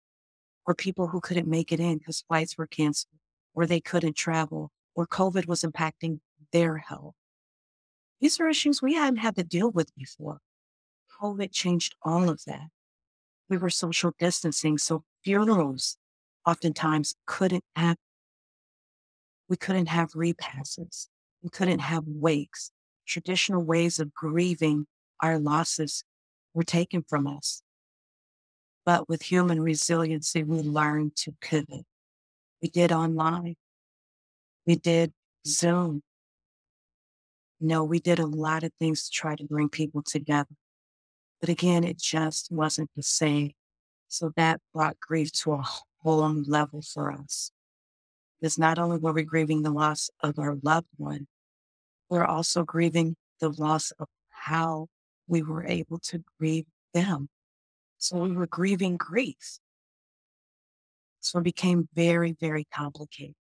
or 0.67 0.75
people 0.75 1.09
who 1.09 1.21
couldn't 1.21 1.49
make 1.49 1.73
it 1.73 1.81
in 1.81 1.99
because 1.99 2.25
flights 2.27 2.59
were 2.59 2.67
canceled 2.67 3.21
or 3.55 3.67
they 3.67 3.81
couldn't 3.81 4.17
travel 4.17 4.71
or 4.95 5.07
COVID 5.07 5.47
was 5.47 5.63
impacting 5.63 6.21
their 6.53 6.79
health. 6.79 7.15
These 8.21 8.41
are 8.41 8.49
issues 8.49 8.81
we 8.81 8.95
hadn't 8.95 9.19
had 9.19 9.37
to 9.37 9.45
deal 9.45 9.71
with 9.71 9.95
before. 9.95 10.41
COVID 11.21 11.53
changed 11.53 11.95
all 12.03 12.29
of 12.29 12.45
that. 12.47 12.69
We 13.49 13.59
were 13.59 13.71
social 13.71 14.13
distancing, 14.19 14.79
so 14.79 15.05
funerals 15.23 15.97
oftentimes 16.47 17.15
couldn't 17.27 17.65
have, 17.75 17.97
we 19.49 19.57
couldn't 19.57 19.87
have 19.87 20.11
repasses. 20.15 21.09
We 21.43 21.51
couldn't 21.51 21.79
have 21.79 22.05
wakes. 22.07 22.73
Traditional 23.07 23.63
ways 23.63 24.01
of 24.01 24.13
grieving 24.15 24.87
our 25.21 25.39
losses 25.39 26.03
were 26.55 26.65
taken 26.65 27.05
from 27.09 27.27
us. 27.27 27.63
But 28.87 29.09
with 29.09 29.21
human 29.21 29.61
resiliency, 29.61 30.45
we 30.45 30.61
learned 30.61 31.17
to 31.17 31.35
pivot. 31.41 31.85
We 32.63 32.69
did 32.69 32.93
online. 32.93 33.57
We 34.65 34.77
did 34.77 35.13
Zoom. 35.45 36.03
No, 37.61 37.83
we 37.83 37.99
did 37.99 38.21
a 38.21 38.27
lot 38.27 38.63
of 38.63 38.73
things 38.79 39.05
to 39.05 39.11
try 39.11 39.35
to 39.35 39.45
bring 39.45 39.69
people 39.69 40.03
together. 40.03 40.55
But 41.41 41.49
again, 41.49 41.83
it 41.83 41.99
just 41.99 42.51
wasn't 42.53 42.91
the 42.95 43.03
same. 43.03 43.53
So 44.09 44.33
that 44.37 44.61
brought 44.73 45.01
grief 45.01 45.33
to 45.43 45.55
a 45.55 45.65
whole 46.03 46.29
new 46.29 46.45
level 46.47 46.81
for 46.81 47.11
us. 47.11 47.51
Because 48.41 48.57
not 48.57 48.79
only 48.79 48.99
were 48.99 49.13
we 49.13 49.25
grieving 49.25 49.63
the 49.63 49.71
loss 49.71 50.11
of 50.23 50.39
our 50.39 50.57
loved 50.63 50.89
one, 50.97 51.27
we're 52.09 52.25
also 52.25 52.63
grieving 52.63 53.17
the 53.41 53.49
loss 53.49 53.91
of 53.99 54.07
how 54.31 54.87
we 55.27 55.43
were 55.43 55.65
able 55.65 55.99
to 55.99 56.23
grieve 56.39 56.67
them. 56.95 57.29
So 57.99 58.19
we 58.19 58.33
were 58.33 58.47
grieving 58.47 58.97
grief. 58.97 59.59
So 61.21 61.39
it 61.39 61.45
became 61.45 61.89
very, 61.95 62.37
very 62.39 62.65
complicated. 62.73 63.35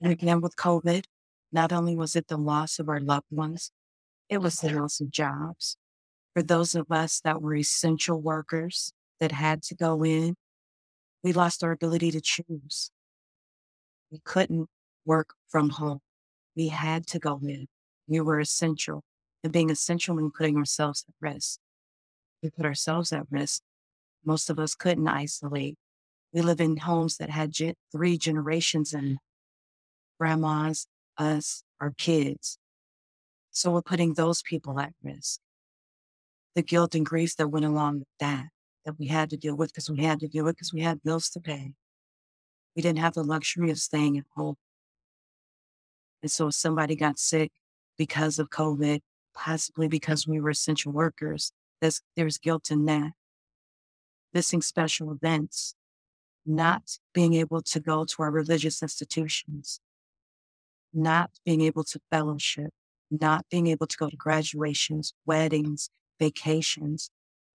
And 0.00 0.10
again, 0.12 0.40
with 0.40 0.56
COVID, 0.56 1.04
not 1.52 1.72
only 1.72 1.94
was 1.94 2.16
it 2.16 2.28
the 2.28 2.36
loss 2.36 2.78
of 2.78 2.88
our 2.88 3.00
loved 3.00 3.26
ones, 3.30 3.70
it 4.28 4.38
was 4.38 4.56
the 4.56 4.70
loss 4.70 5.00
of 5.00 5.10
jobs. 5.10 5.76
For 6.34 6.42
those 6.42 6.74
of 6.74 6.90
us 6.90 7.20
that 7.20 7.40
were 7.40 7.54
essential 7.54 8.20
workers 8.20 8.92
that 9.20 9.32
had 9.32 9.62
to 9.64 9.74
go 9.74 10.04
in, 10.04 10.34
we 11.22 11.32
lost 11.32 11.62
our 11.62 11.70
ability 11.70 12.10
to 12.10 12.20
choose. 12.20 12.90
We 14.10 14.20
couldn't 14.24 14.68
work 15.04 15.34
from 15.48 15.70
home. 15.70 16.00
We 16.56 16.68
had 16.68 17.06
to 17.08 17.18
go 17.18 17.38
in. 17.42 17.68
We 18.08 18.20
were 18.20 18.40
essential. 18.40 19.02
And 19.42 19.52
being 19.52 19.70
essential 19.70 20.16
meant 20.16 20.34
putting 20.34 20.56
ourselves 20.56 21.04
at 21.08 21.14
risk 21.20 21.60
we 22.44 22.50
put 22.50 22.66
ourselves 22.66 23.10
at 23.12 23.26
risk. 23.30 23.62
Most 24.24 24.50
of 24.50 24.58
us 24.58 24.74
couldn't 24.74 25.08
isolate. 25.08 25.76
We 26.32 26.42
live 26.42 26.60
in 26.60 26.76
homes 26.76 27.16
that 27.16 27.30
had 27.30 27.52
ge- 27.52 27.74
three 27.90 28.18
generations 28.18 28.92
in 28.92 29.18
grandmas, 30.20 30.86
us, 31.16 31.64
our 31.80 31.92
kids. 31.96 32.58
So 33.50 33.70
we're 33.70 33.82
putting 33.82 34.14
those 34.14 34.42
people 34.42 34.78
at 34.78 34.92
risk. 35.02 35.40
The 36.54 36.62
guilt 36.62 36.94
and 36.94 37.06
grief 37.06 37.34
that 37.36 37.48
went 37.48 37.64
along 37.64 38.00
with 38.00 38.08
that, 38.20 38.48
that 38.84 38.98
we 38.98 39.06
had 39.06 39.30
to 39.30 39.36
deal 39.36 39.56
with 39.56 39.72
because 39.72 39.90
we 39.90 40.04
had 40.04 40.20
to 40.20 40.28
deal 40.28 40.44
with 40.44 40.56
because 40.56 40.72
we 40.72 40.82
had 40.82 41.02
bills 41.02 41.30
to 41.30 41.40
pay. 41.40 41.72
We 42.76 42.82
didn't 42.82 42.98
have 42.98 43.14
the 43.14 43.24
luxury 43.24 43.70
of 43.70 43.78
staying 43.78 44.18
at 44.18 44.24
home. 44.36 44.56
And 46.22 46.30
so 46.30 46.48
if 46.48 46.54
somebody 46.54 46.94
got 46.94 47.18
sick 47.18 47.52
because 47.96 48.38
of 48.38 48.50
COVID, 48.50 49.00
possibly 49.34 49.88
because 49.88 50.26
we 50.26 50.40
were 50.40 50.50
essential 50.50 50.92
workers, 50.92 51.52
there's, 51.84 52.00
there's 52.16 52.38
guilt 52.38 52.70
in 52.70 52.86
that. 52.86 53.12
Missing 54.32 54.62
special 54.62 55.12
events, 55.12 55.74
not 56.46 56.98
being 57.12 57.34
able 57.34 57.60
to 57.60 57.78
go 57.78 58.06
to 58.06 58.22
our 58.22 58.30
religious 58.30 58.82
institutions, 58.82 59.80
not 60.94 61.30
being 61.44 61.60
able 61.60 61.84
to 61.84 62.00
fellowship, 62.10 62.70
not 63.10 63.44
being 63.50 63.66
able 63.66 63.86
to 63.86 63.96
go 63.98 64.08
to 64.08 64.16
graduations, 64.16 65.12
weddings, 65.26 65.90
vacations, 66.18 67.10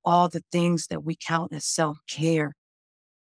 all 0.06 0.30
the 0.30 0.44
things 0.52 0.88
that 0.88 1.04
we 1.04 1.16
count 1.16 1.52
as 1.52 1.66
self 1.66 1.98
care, 2.08 2.54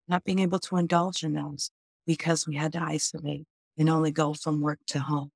not 0.06 0.22
being 0.22 0.40
able 0.40 0.58
to 0.58 0.76
indulge 0.76 1.24
in 1.24 1.32
those 1.32 1.70
because 2.06 2.46
we 2.46 2.56
had 2.56 2.72
to 2.74 2.82
isolate 2.82 3.46
and 3.78 3.88
only 3.88 4.10
go 4.10 4.34
from 4.34 4.60
work 4.60 4.80
to 4.88 4.98
home. 4.98 5.30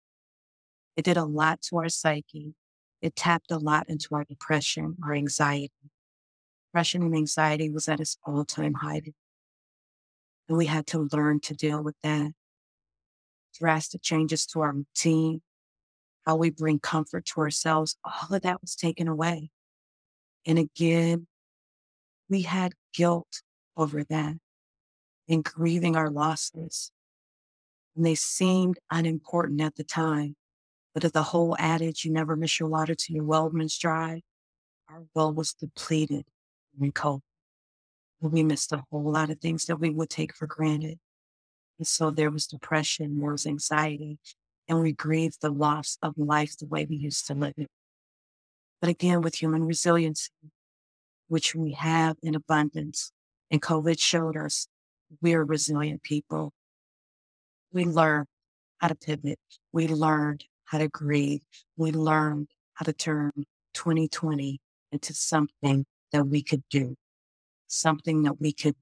It 0.95 1.07
did 1.07 1.17
a 1.17 1.25
lot 1.25 1.63
to 1.63 1.79
our 1.79 1.89
psyche. 1.89 2.55
It 3.05 3.15
tapped 3.15 3.51
a 3.51 3.59
lot 3.59 3.91
into 3.91 4.15
our 4.15 4.25
depression, 4.25 4.97
our 5.05 5.13
anxiety. 5.13 5.71
Depression 6.71 7.03
and 7.03 7.15
anxiety 7.15 7.69
was 7.69 7.87
at 7.87 8.01
its 8.01 8.17
all 8.25 8.47
time 8.47 8.73
high. 8.73 9.03
And 10.49 10.57
we 10.57 10.65
had 10.65 10.87
to 10.87 11.07
learn 11.13 11.41
to 11.41 11.53
deal 11.53 11.83
with 11.83 11.97
that. 12.03 12.33
Drastic 13.61 14.01
changes 14.01 14.47
to 14.47 14.63
our 14.63 14.73
routine, 14.73 15.43
how 16.25 16.37
we 16.37 16.49
bring 16.49 16.79
comfort 16.79 17.27
to 17.27 17.43
ourselves, 17.43 17.99
all 18.07 18.35
of 18.35 18.41
that 18.41 18.63
was 18.63 18.75
taken 18.75 19.07
away. 19.07 19.51
And 20.47 20.59
again, 20.59 21.27
we 22.31 22.41
had 22.41 22.73
guilt 22.95 23.43
over 23.77 24.03
that 24.03 24.37
and 25.29 25.45
grieving 25.45 25.95
our 25.95 26.09
losses. 26.09 26.91
And 27.95 28.07
they 28.07 28.15
seemed 28.15 28.79
unimportant 28.91 29.61
at 29.61 29.75
the 29.75 29.85
time. 29.85 30.37
But 30.95 31.05
of 31.05 31.13
the 31.13 31.25
whole 31.25 31.57
adage, 31.59 32.05
you 32.05 32.13
never 32.13 32.37
miss 32.37 32.61
your 32.61 32.69
water 32.69 32.95
till 32.95 33.17
your 33.17 33.25
well 33.25 33.51
runs 33.51 33.77
dry, 33.77 34.23
our 34.89 35.05
well 35.15 35.33
was 35.33 35.53
depleted 35.53 36.27
in 36.81 36.93
COVID. 36.93 37.21
We 38.21 38.43
missed 38.43 38.73
a 38.73 38.85
whole 38.91 39.11
lot 39.11 39.29
of 39.29 39.41
things 39.41 39.67
that 39.67 39.77
we 39.77 39.91
would 39.91 40.09
take 40.09 40.35
for 40.35 40.47
granted. 40.47 40.99
And 41.79 41.87
so 41.87 42.11
there 42.11 42.31
was 42.31 42.47
depression, 42.47 43.19
there 43.19 43.33
was 43.33 43.47
anxiety, 43.47 44.19
and 44.69 44.81
we 44.81 44.93
grieved 44.93 45.43
the 45.43 45.51
loss 45.51 45.99
of 46.01 46.15
life 46.17 46.57
the 46.57 46.67
way 46.67 46.87
we 46.89 46.97
used 46.97 47.27
to 47.27 47.35
live 47.35 47.55
it. 47.57 47.69
But 48.81 48.89
again, 48.91 49.21
with 49.21 49.35
human 49.35 49.65
resiliency, 49.65 50.31
which 51.29 51.55
we 51.55 51.73
have 51.73 52.17
in 52.23 52.35
abundance, 52.35 53.13
and 53.51 53.61
COVID 53.61 53.99
showed 53.99 54.37
us 54.37 54.69
we're 55.21 55.45
resilient 55.45 56.03
people. 56.03 56.53
We 57.73 57.85
learned 57.85 58.27
how 58.79 58.89
to 58.89 58.95
pivot. 58.95 59.39
We 59.73 59.89
learned 59.89 60.45
to 60.79 60.89
grieve. 60.89 61.41
We 61.77 61.93
learned 61.93 62.49
how 62.75 62.85
to 62.85 62.93
turn 62.93 63.33
2020 63.75 64.61
into 64.93 65.15
something 65.15 65.87
that 66.13 66.27
we 66.27 66.43
could 66.43 66.63
do, 66.71 66.97
something 67.67 68.23
that 68.23 68.41
we 68.41 68.53
could 68.53 68.77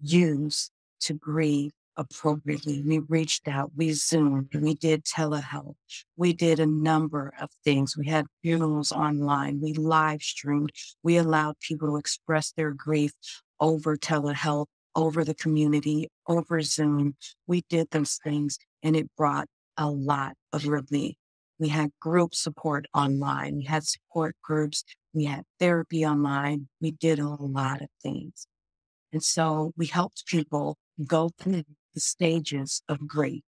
use 0.00 0.70
to 1.00 1.14
grieve 1.14 1.72
appropriately. 1.96 2.82
We 2.82 3.00
reached 3.00 3.48
out, 3.48 3.72
we 3.76 3.92
Zoomed, 3.92 4.54
we 4.54 4.74
did 4.74 5.04
telehealth, 5.04 5.74
we 6.16 6.32
did 6.32 6.58
a 6.58 6.66
number 6.66 7.32
of 7.40 7.50
things. 7.64 7.96
We 7.96 8.08
had 8.08 8.26
funerals 8.42 8.92
online, 8.92 9.60
we 9.60 9.74
live 9.74 10.22
streamed, 10.22 10.72
we 11.02 11.16
allowed 11.16 11.60
people 11.60 11.88
to 11.88 11.96
express 11.96 12.52
their 12.52 12.70
grief 12.70 13.12
over 13.60 13.96
telehealth, 13.96 14.66
over 14.94 15.24
the 15.24 15.34
community, 15.34 16.08
over 16.26 16.62
Zoom. 16.62 17.16
We 17.46 17.62
did 17.68 17.90
those 17.90 18.18
things 18.22 18.58
and 18.82 18.96
it 18.96 19.10
brought 19.16 19.48
a 19.76 19.90
lot 19.90 20.34
of 20.52 20.66
relief. 20.66 21.16
We 21.62 21.68
had 21.68 21.92
group 22.00 22.34
support 22.34 22.86
online, 22.92 23.58
we 23.58 23.62
had 23.62 23.84
support 23.84 24.34
groups, 24.42 24.82
we 25.14 25.26
had 25.26 25.44
therapy 25.60 26.04
online, 26.04 26.66
we 26.80 26.90
did 26.90 27.20
a 27.20 27.28
lot 27.28 27.80
of 27.80 27.88
things. 28.02 28.48
And 29.12 29.22
so 29.22 29.72
we 29.76 29.86
helped 29.86 30.26
people 30.26 30.76
go 31.06 31.30
through 31.38 31.62
the 31.94 32.00
stages 32.00 32.82
of 32.88 33.06
grief. 33.06 33.44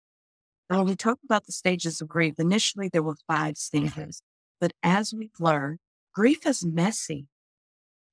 And 0.68 0.80
when 0.80 0.88
we 0.88 0.96
talk 0.96 1.18
about 1.24 1.46
the 1.46 1.52
stages 1.52 2.00
of 2.00 2.08
grief, 2.08 2.34
initially 2.38 2.88
there 2.88 3.04
were 3.04 3.14
five 3.28 3.56
stages, 3.56 4.22
but 4.60 4.72
as 4.82 5.14
we've 5.14 5.30
learned, 5.38 5.78
grief 6.12 6.44
is 6.44 6.66
messy. 6.66 7.28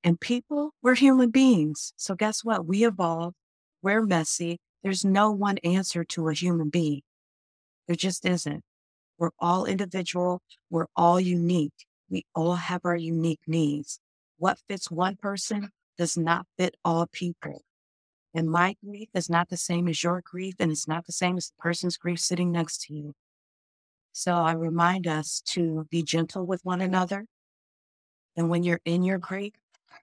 And 0.03 0.21
people, 0.21 0.75
we're 0.83 0.93
human 0.93 1.31
beings. 1.31 1.91
So 1.97 2.13
guess 2.13 2.43
what? 2.43 2.67
We 2.67 2.85
evolve. 2.85 3.33
We're 3.81 4.03
messy. 4.03 4.59
There's 4.83 5.03
no 5.03 5.31
one 5.31 5.57
answer 5.63 6.03
to 6.03 6.29
a 6.29 6.35
human 6.35 6.69
being. 6.69 7.01
There 7.87 7.95
just 7.95 8.27
isn't. 8.27 8.63
We're 9.17 9.31
all 9.39 9.65
individual. 9.65 10.41
We're 10.69 10.87
all 10.95 11.19
unique. 11.19 11.85
We 12.09 12.25
all 12.35 12.55
have 12.55 12.81
our 12.85 12.95
unique 12.95 13.41
needs. 13.47 13.99
What 14.37 14.59
fits 14.67 14.91
one 14.91 15.15
person 15.15 15.71
does 15.97 16.17
not 16.17 16.45
fit 16.57 16.75
all 16.85 17.07
people. 17.07 17.63
And 18.33 18.49
my 18.49 18.75
grief 18.85 19.09
is 19.15 19.29
not 19.29 19.49
the 19.49 19.57
same 19.57 19.87
as 19.87 20.03
your 20.03 20.21
grief, 20.21 20.55
and 20.59 20.71
it's 20.71 20.87
not 20.87 21.07
the 21.07 21.11
same 21.11 21.37
as 21.37 21.47
the 21.47 21.55
person's 21.59 21.97
grief 21.97 22.19
sitting 22.19 22.51
next 22.51 22.83
to 22.83 22.93
you. 22.93 23.13
So 24.11 24.33
I 24.33 24.51
remind 24.53 25.07
us 25.07 25.41
to 25.47 25.87
be 25.89 26.03
gentle 26.03 26.45
with 26.45 26.63
one 26.63 26.81
another. 26.81 27.25
And 28.35 28.49
when 28.49 28.63
you're 28.63 28.81
in 28.85 29.03
your 29.03 29.17
grief, 29.17 29.53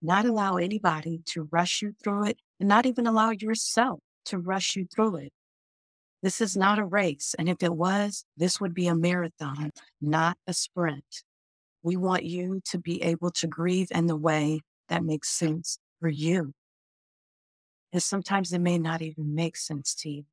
not 0.02 0.25
allow 0.25 0.56
anybody 0.56 1.21
to 1.26 1.49
rush 1.52 1.80
you 1.80 1.94
through 2.02 2.26
it, 2.26 2.38
and 2.59 2.68
not 2.68 2.87
even 2.87 3.06
allow 3.06 3.30
yourself 3.30 4.00
to 4.26 4.38
rush 4.38 4.75
you 4.75 4.87
through 4.87 5.16
it. 5.16 5.33
This 6.24 6.40
is 6.40 6.56
not 6.56 6.78
a 6.78 6.86
race. 6.86 7.34
And 7.38 7.50
if 7.50 7.62
it 7.62 7.74
was, 7.74 8.24
this 8.38 8.58
would 8.58 8.72
be 8.72 8.86
a 8.86 8.94
marathon, 8.94 9.70
not 10.00 10.38
a 10.46 10.54
sprint. 10.54 11.22
We 11.82 11.98
want 11.98 12.24
you 12.24 12.62
to 12.70 12.78
be 12.78 13.02
able 13.02 13.30
to 13.32 13.46
grieve 13.46 13.88
in 13.90 14.06
the 14.06 14.16
way 14.16 14.60
that 14.88 15.04
makes 15.04 15.28
sense 15.28 15.78
for 16.00 16.08
you. 16.08 16.54
And 17.92 18.02
sometimes 18.02 18.54
it 18.54 18.60
may 18.60 18.78
not 18.78 19.02
even 19.02 19.34
make 19.34 19.58
sense 19.58 19.94
to 19.96 20.08
you. 20.08 20.24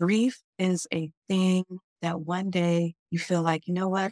Grief 0.00 0.42
is 0.58 0.88
a 0.92 1.12
thing 1.28 1.62
that 2.02 2.22
one 2.22 2.50
day 2.50 2.96
you 3.12 3.20
feel 3.20 3.42
like, 3.42 3.68
you 3.68 3.74
know 3.74 3.88
what? 3.88 4.10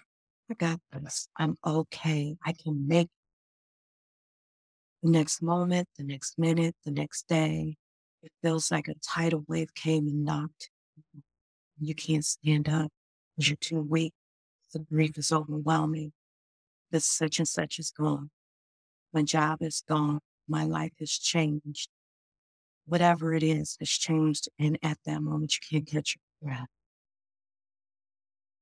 I 0.48 0.54
got 0.54 0.78
this. 0.92 1.26
I'm 1.36 1.56
okay. 1.66 2.36
I 2.46 2.52
can 2.52 2.86
make 2.86 3.08
the 5.02 5.10
next 5.10 5.42
moment, 5.42 5.88
the 5.98 6.04
next 6.04 6.38
minute, 6.38 6.76
the 6.84 6.92
next 6.92 7.26
day. 7.26 7.78
It 8.22 8.32
feels 8.42 8.70
like 8.70 8.88
a 8.88 8.94
tidal 8.94 9.44
wave 9.48 9.74
came 9.74 10.08
and 10.08 10.24
knocked. 10.24 10.70
You 11.80 11.94
can't 11.94 12.24
stand 12.24 12.68
up 12.68 12.90
because 13.36 13.48
you're 13.48 13.56
too 13.56 13.82
weak. 13.82 14.14
The 14.72 14.80
grief 14.80 15.16
is 15.16 15.32
overwhelming. 15.32 16.12
This 16.90 17.06
such 17.06 17.38
and 17.38 17.48
such 17.48 17.78
is 17.78 17.90
gone. 17.90 18.30
My 19.12 19.22
job 19.22 19.62
is 19.62 19.82
gone 19.88 20.20
my 20.48 20.64
life 20.64 20.92
has 20.98 21.12
changed. 21.12 21.90
Whatever 22.86 23.34
it 23.34 23.42
is 23.42 23.76
has 23.78 23.90
changed. 23.90 24.48
And 24.58 24.78
at 24.82 24.98
that 25.04 25.22
moment, 25.22 25.54
you 25.54 25.60
can't 25.70 25.86
catch 25.86 26.16
your 26.16 26.50
breath. 26.50 26.68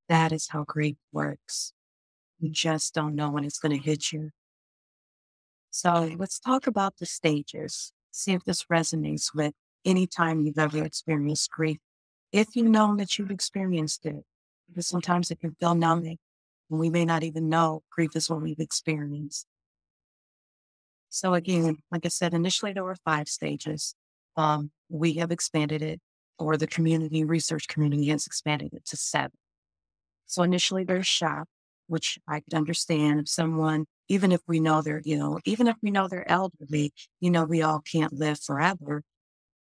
That 0.08 0.32
is 0.32 0.48
how 0.48 0.64
grief 0.64 0.96
works. 1.12 1.72
You 2.40 2.50
just 2.50 2.92
don't 2.92 3.14
know 3.14 3.30
when 3.30 3.44
it's 3.44 3.58
going 3.58 3.76
to 3.76 3.82
hit 3.82 4.12
you. 4.12 4.30
So 5.70 6.10
let's 6.18 6.38
talk 6.38 6.66
about 6.66 6.98
the 6.98 7.06
stages. 7.06 7.92
See 8.16 8.32
if 8.32 8.44
this 8.44 8.64
resonates 8.72 9.34
with 9.34 9.52
any 9.84 10.06
time 10.06 10.40
you've 10.40 10.58
ever 10.58 10.82
experienced 10.82 11.50
grief. 11.50 11.76
If 12.32 12.56
you 12.56 12.64
know 12.64 12.96
that 12.96 13.18
you've 13.18 13.30
experienced 13.30 14.06
it, 14.06 14.24
because 14.66 14.86
sometimes 14.86 15.30
it 15.30 15.38
can 15.38 15.54
feel 15.60 15.74
numbing 15.74 16.16
and 16.70 16.80
we 16.80 16.88
may 16.88 17.04
not 17.04 17.24
even 17.24 17.50
know 17.50 17.82
grief 17.90 18.16
is 18.16 18.30
what 18.30 18.40
we've 18.40 18.58
experienced. 18.58 19.46
So 21.10 21.34
again, 21.34 21.76
like 21.90 22.06
I 22.06 22.08
said, 22.08 22.32
initially 22.32 22.72
there 22.72 22.84
were 22.84 22.96
five 23.04 23.28
stages. 23.28 23.94
Um, 24.34 24.70
we 24.88 25.12
have 25.14 25.30
expanded 25.30 25.82
it, 25.82 26.00
or 26.38 26.56
the 26.56 26.66
community 26.66 27.22
research 27.22 27.68
community 27.68 28.06
has 28.08 28.26
expanded 28.26 28.72
it 28.72 28.86
to 28.86 28.96
seven. 28.96 29.36
So 30.24 30.42
initially 30.42 30.84
there's 30.84 31.06
shock, 31.06 31.48
which 31.88 32.18
I 32.28 32.40
could 32.40 32.54
understand 32.54 33.20
if 33.20 33.28
someone, 33.28 33.86
even 34.08 34.32
if 34.32 34.40
we 34.46 34.60
know 34.60 34.82
they're, 34.82 35.02
you 35.04 35.16
know, 35.16 35.38
even 35.44 35.66
if 35.66 35.76
we 35.82 35.90
know 35.90 36.08
they're 36.08 36.30
elderly, 36.30 36.92
you 37.20 37.30
know, 37.30 37.44
we 37.44 37.62
all 37.62 37.80
can't 37.80 38.12
live 38.12 38.40
forever. 38.40 39.02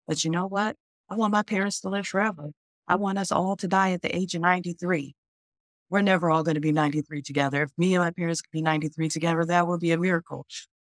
But 0.08 0.24
you 0.24 0.32
know 0.32 0.48
what? 0.48 0.76
I 1.10 1.16
want 1.16 1.34
my 1.34 1.44
parents 1.44 1.82
to 1.82 1.90
live 1.90 2.08
forever. 2.08 2.52
I 2.88 2.96
want 2.96 3.18
us 3.18 3.32
all 3.32 3.56
to 3.58 3.68
die 3.68 3.92
at 3.92 4.02
the 4.02 4.16
age 4.16 4.36
of 4.36 4.42
93. 4.42 5.16
We're 5.90 6.02
never 6.02 6.32
all 6.32 6.44
going 6.44 6.56
to 6.56 6.62
be 6.62 6.72
93 6.72 7.22
together. 7.22 7.64
If 7.64 7.72
me 7.78 7.96
and 7.96 8.04
my 8.04 8.12
parents 8.12 8.42
could 8.42 8.52
be 8.52 8.62
93 8.62 9.10
together, 9.10 9.46
that 9.46 9.68
would 9.68 9.82
be 9.82 9.92
a 9.92 9.98
miracle. 9.98 10.46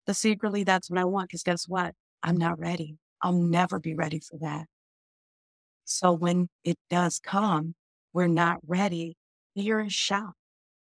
But 0.06 0.16
secretly, 0.16 0.64
that's 0.64 0.90
what 0.90 0.98
I 0.98 1.04
want. 1.04 1.28
Because 1.28 1.42
guess 1.42 1.68
what? 1.68 1.94
I'm 2.22 2.36
not 2.36 2.58
ready. 2.58 2.96
I'll 3.20 3.32
never 3.32 3.78
be 3.78 3.94
ready 3.94 4.20
for 4.20 4.38
that. 4.38 4.66
So 5.84 6.12
when 6.12 6.48
it 6.64 6.76
does 6.88 7.18
come, 7.18 7.74
we're 8.12 8.28
not 8.28 8.58
ready. 8.66 9.16
You're 9.54 9.80
in 9.80 9.88
shock. 9.88 10.34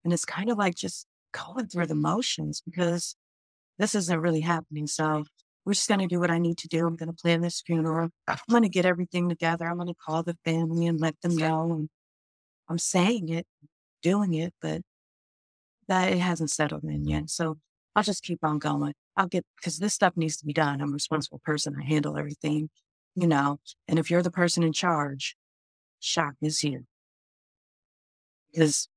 And 0.07 0.13
it's 0.13 0.25
kind 0.25 0.51
of 0.51 0.57
like 0.57 0.77
just 0.77 1.05
going 1.33 1.67
through 1.67 1.89
the 1.89 1.95
mm-hmm. 1.95 2.03
motions 2.03 2.63
because 2.65 3.17
this 3.77 3.97
isn't 3.97 4.21
really 4.21 4.41
happening. 4.41 4.87
So 4.87 5.25
we're 5.65 5.73
just 5.73 5.89
going 5.89 5.99
to 5.99 6.07
do 6.07 6.21
what 6.21 6.31
I 6.31 6.39
need 6.39 6.59
to 6.59 6.69
do. 6.69 6.87
I'm 6.87 6.95
going 6.95 7.09
to 7.09 7.13
plan 7.21 7.41
this 7.41 7.61
funeral. 7.61 8.11
I'm 8.29 8.39
going 8.49 8.63
to 8.63 8.69
get 8.69 8.87
everything 8.87 9.29
together. 9.29 9.67
I'm 9.67 9.79
going 9.79 9.89
to 9.89 9.95
call 9.95 10.23
the 10.23 10.37
family 10.45 10.87
and 10.87 11.01
let 11.01 11.21
them 11.23 11.35
know. 11.35 11.73
And 11.73 11.89
I'm 12.69 12.79
saying 12.79 13.31
it, 13.31 13.49
doing 14.01 14.35
it, 14.35 14.55
but 14.63 14.83
that 15.89 16.13
it 16.13 16.21
hasn't 16.21 16.53
settled 16.53 16.85
in 16.85 17.01
mm-hmm. 17.01 17.09
yet. 17.09 17.31
So 17.31 17.59
I'll 17.97 18.05
just 18.05 18.23
keep 18.23 18.45
on 18.45 18.61
going. 18.61 18.95
I'll 19.17 19.27
get, 19.27 19.45
because 19.57 19.79
this 19.79 19.93
stuff 19.93 20.13
needs 20.17 20.37
to 20.37 20.47
be 20.47 20.53
done. 20.53 20.81
I'm 20.81 20.91
a 20.91 20.93
responsible 20.93 21.41
person. 21.45 21.75
I 21.83 21.85
handle 21.85 22.17
everything, 22.17 22.71
you 23.17 23.27
know. 23.27 23.59
And 23.89 23.99
if 23.99 24.09
you're 24.09 24.23
the 24.23 24.31
person 24.31 24.63
in 24.63 24.73
charge, 24.73 25.35
shock 25.99 26.35
is 26.41 26.63
you. 26.63 26.85
Because 28.53 28.89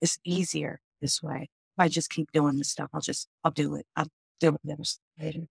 it's 0.00 0.18
easier 0.24 0.80
this 1.00 1.22
way. 1.22 1.48
If 1.76 1.80
I 1.80 1.88
just 1.88 2.10
keep 2.10 2.30
doing 2.32 2.56
this 2.56 2.70
stuff, 2.70 2.90
I'll 2.92 3.00
just, 3.00 3.28
I'll 3.44 3.52
do 3.52 3.74
it. 3.76 3.86
I'll 3.96 4.08
do 4.40 4.56
it 4.56 4.60
later. 5.18 5.40
It 5.40 5.48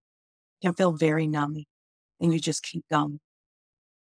can 0.62 0.74
feel 0.74 0.92
very 0.92 1.28
numbing 1.28 1.66
and 2.20 2.34
you 2.34 2.40
just 2.40 2.64
keep 2.64 2.86
going. 2.90 3.20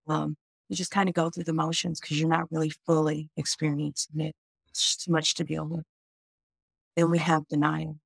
Um, 0.06 0.36
you 0.68 0.76
just 0.76 0.90
kind 0.90 1.08
of 1.08 1.14
go 1.14 1.30
through 1.30 1.44
the 1.44 1.52
motions 1.52 2.00
because 2.00 2.20
you're 2.20 2.28
not 2.28 2.50
really 2.50 2.70
fully 2.86 3.30
experiencing 3.36 4.20
it. 4.20 4.34
It's 4.68 4.96
too 4.96 5.12
much 5.12 5.34
to 5.34 5.44
deal 5.44 5.66
with. 5.66 5.84
Then 6.96 7.10
we 7.10 7.18
have 7.18 7.46
denial. 7.48 7.98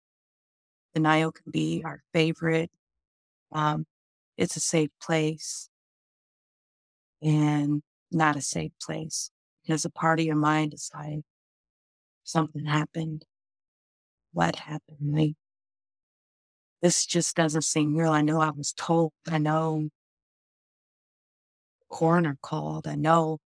Denial 0.94 1.32
can 1.32 1.50
be 1.50 1.82
our 1.84 2.02
favorite. 2.12 2.70
Um, 3.52 3.86
it's 4.36 4.56
a 4.56 4.60
safe 4.60 4.90
place 5.02 5.68
and 7.22 7.82
not 8.10 8.36
a 8.36 8.40
safe 8.40 8.72
place 8.80 9.30
because 9.62 9.84
a 9.84 9.90
part 9.90 10.20
of 10.20 10.26
your 10.26 10.36
mind 10.36 10.74
is 10.74 10.90
like, 10.94 11.20
something 12.28 12.66
happened. 12.66 13.24
What 14.32 14.56
happened? 14.56 14.98
Like, 15.00 15.34
this 16.82 17.06
just 17.06 17.34
doesn't 17.34 17.62
seem 17.64 17.96
real. 17.96 18.12
I 18.12 18.22
know 18.22 18.40
I 18.40 18.50
was 18.50 18.72
told. 18.72 19.12
I 19.28 19.38
know 19.38 19.88
coroner 21.90 22.36
called. 22.42 22.86
I 22.86 22.94
know, 22.94 23.38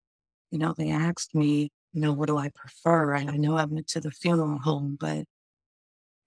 you 0.49 0.57
know, 0.57 0.73
they 0.75 0.89
asked 0.89 1.35
me, 1.35 1.69
you 1.93 2.01
know, 2.01 2.11
what 2.11 2.27
do 2.27 2.37
I 2.37 2.49
prefer? 2.49 3.13
And 3.13 3.29
I 3.29 3.37
know 3.37 3.55
I 3.55 3.65
went 3.65 3.87
to 3.89 4.01
the 4.01 4.11
funeral 4.11 4.57
home, 4.59 4.97
but 4.99 5.25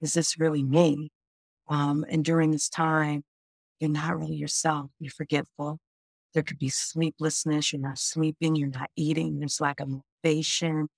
is 0.00 0.14
this 0.14 0.38
really 0.38 0.62
me? 0.62 1.10
Um, 1.68 2.04
and 2.08 2.24
during 2.24 2.50
this 2.52 2.68
time, 2.68 3.24
you're 3.80 3.90
not 3.90 4.18
really 4.18 4.36
yourself. 4.36 4.90
You're 5.00 5.10
forgetful. 5.10 5.78
There 6.34 6.42
could 6.42 6.58
be 6.58 6.68
sleeplessness. 6.68 7.72
You're 7.72 7.82
not 7.82 7.98
sleeping. 7.98 8.54
You're 8.54 8.68
not 8.68 8.90
eating. 8.96 9.40
There's 9.40 9.60
lack 9.60 9.80
of 9.80 9.88
motivation. 9.88 10.88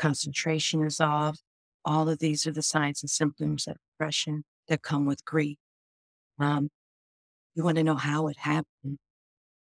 Concentration 0.00 0.82
is 0.82 0.98
off. 0.98 1.40
All 1.84 2.08
of 2.08 2.20
these 2.20 2.46
are 2.46 2.52
the 2.52 2.62
signs 2.62 3.02
and 3.02 3.10
symptoms 3.10 3.66
of 3.66 3.76
depression 3.92 4.44
that 4.66 4.80
come 4.80 5.04
with 5.04 5.26
grief. 5.26 5.58
Um, 6.38 6.70
you 7.54 7.64
want 7.64 7.76
to 7.76 7.84
know 7.84 7.96
how 7.96 8.26
it 8.28 8.38
happened. 8.38 8.98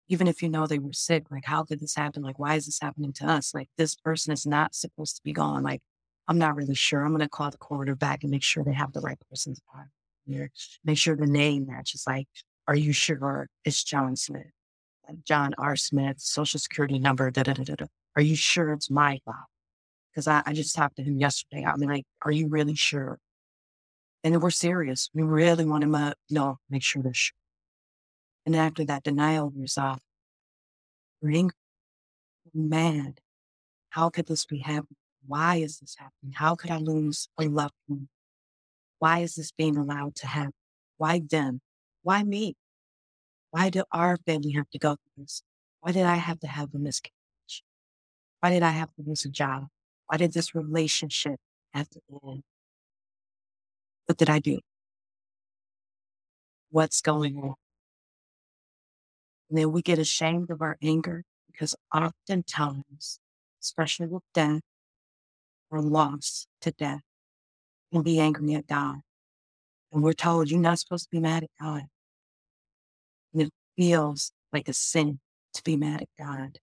Even 0.09 0.27
if 0.27 0.43
you 0.43 0.49
know 0.49 0.67
they 0.67 0.81
were 0.81 0.93
sick, 0.93 1.31
like, 1.31 1.45
how 1.45 1.62
did 1.62 1.79
this 1.79 1.95
happen? 1.95 2.25
Like, 2.25 2.41
why 2.41 2.57
is 2.57 2.67
this 2.67 2.81
happening 2.81 3.12
to 3.15 3.27
us? 3.27 3.55
Like, 3.55 3.69
this 3.79 3.95
person 3.95 4.33
is 4.33 4.45
not 4.45 4.75
supposed 4.75 5.15
to 5.15 5.23
be 5.23 5.33
gone. 5.33 5.62
Like, 5.62 5.81
I'm 6.27 6.39
not 6.39 6.57
really 6.57 6.75
sure. 6.75 7.05
I'm 7.05 7.12
going 7.12 7.21
to 7.21 7.29
call 7.29 7.53
the 7.53 7.57
coroner 7.59 7.95
back 7.95 8.25
and 8.25 8.33
make 8.33 8.43
sure 8.43 8.65
they 8.65 8.73
have 8.73 8.93
the 8.93 9.03
right 9.03 9.19
person's 9.31 9.61
file 9.73 9.87
here. 10.27 10.51
Make 10.85 10.99
sure 10.99 11.15
the 11.15 11.27
name 11.27 11.67
matches. 11.69 12.03
Like, 12.05 12.27
are 12.67 12.75
you 12.75 12.93
sure 12.93 13.49
it's 13.65 13.85
John 13.85 14.17
Smith? 14.17 14.51
John 15.25 15.55
R. 15.57 15.77
Smith, 15.77 16.19
social 16.19 16.59
security 16.59 16.99
number, 16.99 17.31
da 17.31 17.45
da 17.45 17.53
da 17.53 17.62
da. 17.77 17.87
Are 18.17 18.23
you 18.23 18.35
sure 18.35 18.73
it's 18.73 18.91
my 18.91 19.21
file? 19.25 19.47
Because 20.16 20.29
I, 20.29 20.42
I 20.46 20.55
just 20.55 20.74
talked 20.74 20.96
to 20.96 21.02
him 21.02 21.20
yesterday. 21.20 21.66
I 21.66 21.76
mean, 21.76 21.90
like, 21.90 22.07
are 22.22 22.33
you 22.33 22.48
really 22.48 22.74
sure? 22.74 23.18
And 24.24 24.40
we're 24.40 24.48
serious. 24.48 25.11
We 25.12 25.22
really 25.22 25.66
want 25.66 25.85
him 25.85 25.92
to 25.92 26.14
know, 26.31 26.57
make 26.70 26.83
sure 26.83 27.02
they're 27.02 27.12
sure. 27.12 27.37
And 28.46 28.57
after 28.57 28.83
that 28.87 29.02
denial 29.02 29.52
off, 29.76 30.00
we're 31.20 31.37
angry, 31.37 31.55
mad. 32.55 33.20
How 33.90 34.09
could 34.09 34.26
this 34.26 34.46
be 34.46 34.61
happening? 34.61 34.96
Why 35.26 35.57
is 35.57 35.81
this 35.81 35.96
happening? 35.98 36.33
How 36.33 36.55
could 36.55 36.70
I 36.70 36.79
lose 36.79 37.29
a 37.38 37.48
loved 37.48 37.74
one? 37.87 38.09
Why 38.98 39.18
is 39.18 39.35
this 39.35 39.52
being 39.52 39.76
allowed 39.76 40.14
to 40.16 40.26
happen? 40.29 40.55
Why 40.96 41.20
them? 41.31 41.61
Why 42.02 42.22
me? 42.22 42.57
Why 43.50 43.68
did 43.68 43.85
our 43.92 44.16
family 44.24 44.52
have 44.52 44.70
to 44.70 44.79
go 44.79 44.92
through 44.92 45.24
this? 45.24 45.42
Why 45.81 45.92
did 45.92 46.05
I 46.05 46.16
have 46.16 46.40
to 46.40 46.46
have 46.46 46.74
a 46.74 46.79
miscarriage? 46.79 47.62
Why 48.40 48.48
did 48.48 48.62
I 48.62 48.70
have 48.70 48.88
to 48.94 49.02
lose 49.07 49.26
a 49.26 49.29
job? 49.29 49.66
Why 50.07 50.16
did 50.16 50.33
this 50.33 50.55
relationship 50.55 51.37
have 51.75 51.88
to 51.90 52.01
end? 52.25 52.42
What 54.07 54.19
did 54.19 54.31
I 54.31 54.38
do? 54.38 54.61
What's 56.71 57.01
going 57.01 57.37
on? 57.38 57.55
And 59.49 59.59
then 59.59 59.73
we 59.73 59.83
get 59.83 59.99
ashamed 59.99 60.51
of 60.51 60.62
our 60.62 60.77
anger 60.83 61.25
because 61.51 61.75
oftentimes, 61.95 63.19
especially 63.62 64.07
with 64.07 64.23
death 64.35 64.61
or 65.71 65.81
loss 65.81 66.47
to 66.61 66.71
death, 66.71 67.01
and 67.92 68.05
be 68.05 68.19
angry 68.19 68.55
at 68.55 68.66
God. 68.66 68.97
And 69.92 70.03
we're 70.03 70.12
told 70.12 70.51
you're 70.51 70.61
not 70.61 70.79
supposed 70.79 71.05
to 71.05 71.11
be 71.11 71.21
mad 71.21 71.45
at 71.45 71.51
God. 71.61 71.85
And 73.33 73.42
it 73.42 73.51
feels 73.77 74.33
like 74.53 74.69
a 74.69 74.73
sin 74.73 75.21
to 75.55 75.62
be 75.62 75.77
mad 75.77 76.03
at 76.03 76.09
God. 76.19 76.59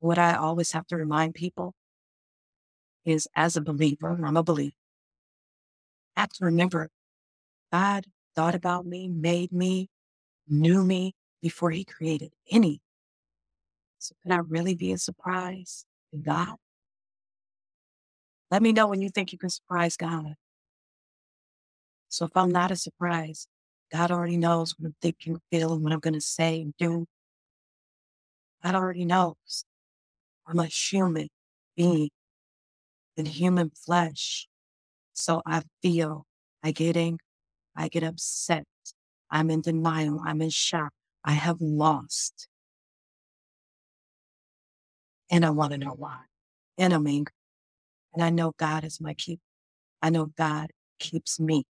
What 0.00 0.18
I 0.18 0.34
always 0.34 0.72
have 0.72 0.86
to 0.88 0.96
remind 0.96 1.34
people 1.34 1.74
is 3.04 3.28
as 3.34 3.56
a 3.56 3.60
believer, 3.60 4.10
mm-hmm. 4.10 4.24
I'm 4.24 4.36
a 4.36 4.42
believer, 4.42 4.76
I 6.16 6.20
have 6.20 6.32
to 6.34 6.44
remember 6.44 6.90
God 7.72 8.06
thought 8.36 8.54
about 8.54 8.86
me, 8.86 9.08
made 9.08 9.52
me, 9.52 9.88
knew 10.48 10.84
me 10.84 11.14
before 11.42 11.70
he 11.70 11.84
created 11.84 12.32
any. 12.50 12.80
So 13.98 14.14
can 14.22 14.32
I 14.32 14.36
really 14.36 14.74
be 14.74 14.92
a 14.92 14.98
surprise 14.98 15.84
to 16.12 16.18
God? 16.18 16.56
Let 18.50 18.62
me 18.62 18.72
know 18.72 18.86
when 18.86 19.00
you 19.00 19.08
think 19.08 19.32
you 19.32 19.38
can 19.38 19.50
surprise 19.50 19.96
God. 19.96 20.34
So 22.08 22.26
if 22.26 22.36
I'm 22.36 22.52
not 22.52 22.70
a 22.70 22.76
surprise, 22.76 23.48
God 23.90 24.10
already 24.10 24.36
knows 24.36 24.74
what 24.78 24.86
I'm 24.86 24.94
thinking, 25.00 25.40
feeling, 25.50 25.82
what 25.82 25.92
I'm 25.92 26.00
going 26.00 26.14
to 26.14 26.20
say 26.20 26.60
and 26.60 26.74
do. 26.78 27.06
God 28.62 28.74
already 28.74 29.04
knows. 29.04 29.64
I'm 30.46 30.58
a 30.58 30.66
human 30.66 31.28
being 31.76 32.10
in 33.16 33.26
human 33.26 33.70
flesh. 33.70 34.48
So 35.12 35.42
I 35.46 35.62
feel, 35.82 36.26
I 36.62 36.72
get 36.72 36.96
angry, 36.96 37.24
I 37.76 37.88
get 37.88 38.02
upset, 38.02 38.64
I'm 39.30 39.50
in 39.50 39.60
denial, 39.60 40.20
I'm 40.24 40.42
in 40.42 40.50
shock, 40.50 40.92
I 41.24 41.32
have 41.32 41.60
lost. 41.60 42.48
And 45.30 45.44
I 45.44 45.50
want 45.50 45.72
to 45.72 45.78
know 45.78 45.94
why. 45.96 46.20
And 46.78 46.92
I'm 46.92 47.06
angry. 47.06 47.32
And 48.12 48.22
I 48.22 48.30
know 48.30 48.52
God 48.56 48.84
is 48.84 49.00
my 49.00 49.14
keeper. 49.14 49.42
I 50.02 50.10
know 50.10 50.26
God 50.26 50.70
keeps 50.98 51.40
me. 51.40 51.64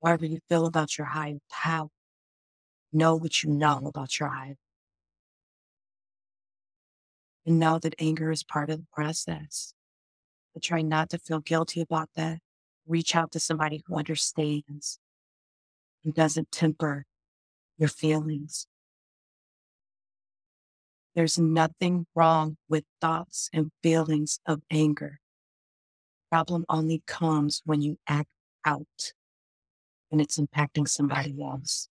Whatever 0.00 0.26
you 0.26 0.40
feel 0.48 0.66
about 0.66 0.98
your 0.98 1.06
higher 1.06 1.38
power, 1.50 1.88
know 2.92 3.14
what 3.14 3.42
you 3.42 3.50
know 3.50 3.82
about 3.86 4.18
your 4.18 4.28
higher. 4.28 4.56
And 7.46 7.58
know 7.58 7.78
that 7.78 7.94
anger 7.98 8.30
is 8.30 8.42
part 8.42 8.68
of 8.68 8.78
the 8.78 8.86
process. 8.92 9.72
Try 10.58 10.82
not 10.82 11.10
to 11.10 11.18
feel 11.18 11.40
guilty 11.40 11.80
about 11.80 12.10
that. 12.16 12.38
Reach 12.86 13.14
out 13.14 13.32
to 13.32 13.40
somebody 13.40 13.82
who 13.86 13.96
understands, 13.96 14.98
who 16.04 16.12
doesn't 16.12 16.50
temper 16.50 17.06
your 17.78 17.88
feelings. 17.88 18.66
There's 21.14 21.38
nothing 21.38 22.06
wrong 22.14 22.56
with 22.68 22.84
thoughts 23.00 23.50
and 23.52 23.70
feelings 23.82 24.40
of 24.46 24.62
anger. 24.70 25.20
Problem 26.30 26.64
only 26.68 27.02
comes 27.06 27.62
when 27.64 27.80
you 27.82 27.98
act 28.06 28.28
out 28.64 29.12
and 30.10 30.20
it's 30.20 30.38
impacting 30.38 30.88
somebody 30.88 31.34
else. 31.42 31.88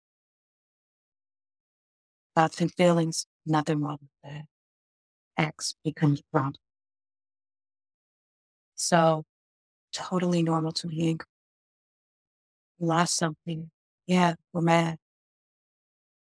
Thoughts 2.35 2.61
and 2.61 2.73
feelings, 2.73 3.27
nothing 3.45 3.81
wrong 3.81 3.99
with 4.01 4.33
that. 4.33 4.45
Acts 5.37 5.75
becomes 5.85 6.23
problem. 6.33 6.55
So 8.83 9.23
totally 9.93 10.43
normal 10.43 10.73
to 10.73 10.89
be 10.89 11.07
angry. 11.09 11.27
lost 12.81 13.17
something. 13.17 13.71
Yeah, 14.09 14.35
we're 14.53 14.61
mad. 14.61 14.97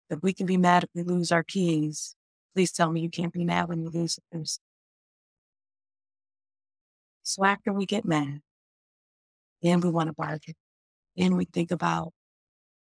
But 0.10 0.24
we 0.24 0.34
can 0.34 0.48
be 0.48 0.58
mad 0.58 0.84
if 0.84 0.90
we 0.96 1.04
lose 1.04 1.32
our 1.32 1.44
keys. 1.44 2.16
Please 2.56 2.72
tell 2.72 2.92
me 2.92 3.02
you 3.02 3.10
can't 3.12 3.32
be 3.32 3.46
mad 3.46 3.70
when 3.70 3.84
you 3.84 3.92
lose 3.92 4.18
those. 4.32 4.60
So 7.22 7.46
after 7.46 7.72
we 7.72 7.86
get 7.86 8.04
mad, 8.04 8.42
then 9.62 9.80
we 9.82 9.92
want 9.92 10.08
to 10.08 10.14
bargain. 10.14 10.56
Then 11.16 11.38
we 11.38 11.46
think 11.46 11.70
about 11.70 12.14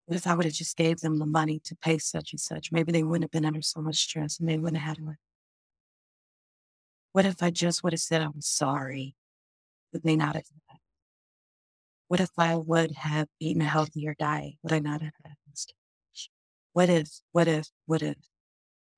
what 0.06 0.14
if 0.14 0.28
I 0.28 0.34
would 0.34 0.44
have 0.44 0.54
just 0.54 0.76
gave 0.76 1.00
them 1.00 1.18
the 1.18 1.26
money 1.26 1.58
to 1.64 1.74
pay 1.74 1.98
such 1.98 2.32
and 2.32 2.40
such? 2.40 2.70
Maybe 2.70 2.92
they 2.92 3.02
wouldn't 3.02 3.24
have 3.24 3.32
been 3.32 3.44
under 3.44 3.62
so 3.62 3.80
much 3.80 3.96
stress 3.96 4.38
and 4.38 4.48
they 4.48 4.58
wouldn't 4.58 4.80
have 4.80 4.96
had 4.96 5.04
to. 5.04 5.16
What 7.10 7.26
if 7.26 7.42
I 7.42 7.50
just 7.50 7.82
would 7.82 7.92
have 7.92 8.00
said 8.00 8.22
I'm 8.22 8.40
sorry? 8.40 9.16
Would 9.92 10.02
they 10.02 10.16
not 10.16 10.34
have? 10.34 10.44
What 12.08 12.20
if 12.20 12.30
I 12.36 12.56
would 12.56 12.92
have 12.92 13.28
eaten 13.38 13.62
a 13.62 13.66
healthier 13.66 14.16
diet? 14.18 14.54
Would 14.62 14.72
I 14.72 14.80
not 14.80 15.00
have 15.02 15.12
this? 15.48 15.66
What 16.72 16.88
if, 16.88 17.08
what 17.32 17.48
if, 17.48 17.68
what 17.86 18.02
if? 18.02 18.16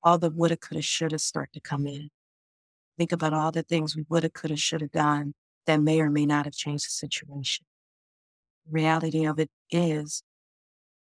All 0.03 0.19
the 0.19 0.31
woulda, 0.31 0.57
coulda, 0.57 0.83
shoulda 0.83 1.19
start 1.19 1.51
to 1.53 1.61
come 1.61 1.87
in. 1.87 2.11
Think 2.99 3.13
about 3.13 3.33
all 3.33 3.53
the 3.53 3.63
things 3.63 3.97
we 3.97 4.05
woulda, 4.09 4.29
coulda, 4.29 4.57
shoulda 4.57 4.89
done 4.89 5.35
that 5.67 5.81
may 5.81 6.01
or 6.01 6.11
may 6.11 6.27
not 6.27 6.45
have 6.45 6.55
changed 6.55 6.87
the 6.87 6.91
situation. 6.91 7.65
The 8.67 8.73
reality 8.73 9.25
of 9.25 9.39
it 9.39 9.51
is 9.71 10.23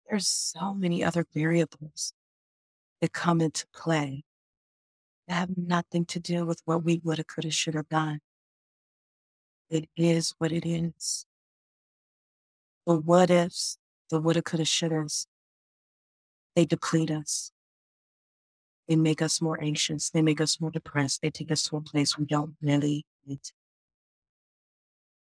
there's 0.08 0.28
so 0.28 0.74
many 0.74 1.02
other 1.02 1.26
variables 1.34 2.12
that 3.00 3.12
come 3.12 3.40
into 3.40 3.66
play 3.74 4.24
that 5.28 5.34
have 5.34 5.56
nothing 5.56 6.04
to 6.06 6.20
do 6.20 6.44
with 6.44 6.62
what 6.64 6.84
we 6.84 7.00
woulda, 7.02 7.24
coulda, 7.24 7.50
shoulda 7.50 7.84
done. 7.90 8.20
It 9.72 9.88
is 9.96 10.34
what 10.36 10.52
it 10.52 10.68
is. 10.68 11.24
The 12.86 12.96
what 12.96 13.30
ifs, 13.30 13.78
the 14.10 14.20
woulda, 14.20 14.42
coulda, 14.42 14.64
shouldas, 14.64 15.26
they 16.54 16.66
deplete 16.66 17.10
us. 17.10 17.52
They 18.86 18.96
make 18.96 19.22
us 19.22 19.40
more 19.40 19.58
anxious. 19.62 20.10
They 20.10 20.20
make 20.20 20.42
us 20.42 20.60
more 20.60 20.70
depressed. 20.70 21.22
They 21.22 21.30
take 21.30 21.50
us 21.50 21.62
to 21.62 21.76
a 21.76 21.80
place 21.80 22.18
we 22.18 22.26
don't 22.26 22.54
really 22.60 23.06
need. 23.26 23.40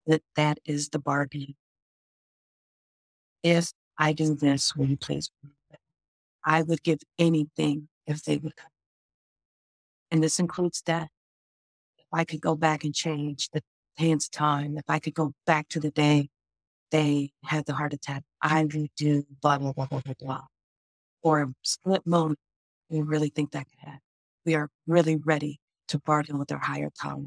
That 0.09 0.23
that 0.35 0.59
is 0.65 0.89
the 0.89 0.99
bargain. 0.99 1.55
If 3.45 3.71
I 3.97 4.13
do 4.13 4.35
this, 4.35 4.75
will 4.75 4.87
you 4.87 4.97
please? 4.97 5.31
I 6.45 6.63
would 6.63 6.83
give 6.83 6.99
anything 7.17 7.87
if 8.09 8.25
they 8.25 8.39
would 8.39 8.57
come. 8.57 8.73
And 10.11 10.21
this 10.21 10.41
includes 10.41 10.83
death. 10.83 11.11
If 11.97 12.07
I 12.13 12.25
could 12.25 12.41
go 12.41 12.57
back 12.57 12.83
and 12.83 12.93
change 12.93 13.49
the 13.51 13.63
hands 13.97 14.29
time, 14.29 14.77
if 14.77 14.85
I 14.89 14.99
could 14.99 15.15
go 15.15 15.35
back 15.47 15.69
to 15.71 15.81
the 15.81 15.91
day 15.91 16.29
they 16.91 17.33
had 17.45 17.65
the 17.67 17.73
heart 17.73 17.93
attack, 17.95 18.23
I 18.41 18.65
would 18.65 18.91
do 18.97 19.25
blah, 19.41 19.59
blah, 19.59 19.73
blah, 19.73 19.87
blah, 19.87 20.01
blah, 20.05 20.15
blah. 20.21 20.45
Or 21.23 21.43
a 21.43 21.49
split 21.63 22.07
moment, 22.07 22.39
we 22.91 23.01
really 23.01 23.31
think 23.31 23.53
that 23.53 23.67
could 23.69 23.79
happen. 23.81 24.01
We 24.45 24.55
are 24.55 24.69
really 24.87 25.17
ready 25.17 25.59
to 25.89 25.99
bargain 25.99 26.39
with 26.39 26.53
our 26.53 26.59
higher 26.59 26.91
power, 27.01 27.27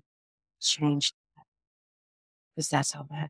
change 0.61 1.13
that. 1.35 1.45
Because 2.55 2.69
that's 2.69 2.91
how 2.91 3.03
bad. 3.03 3.29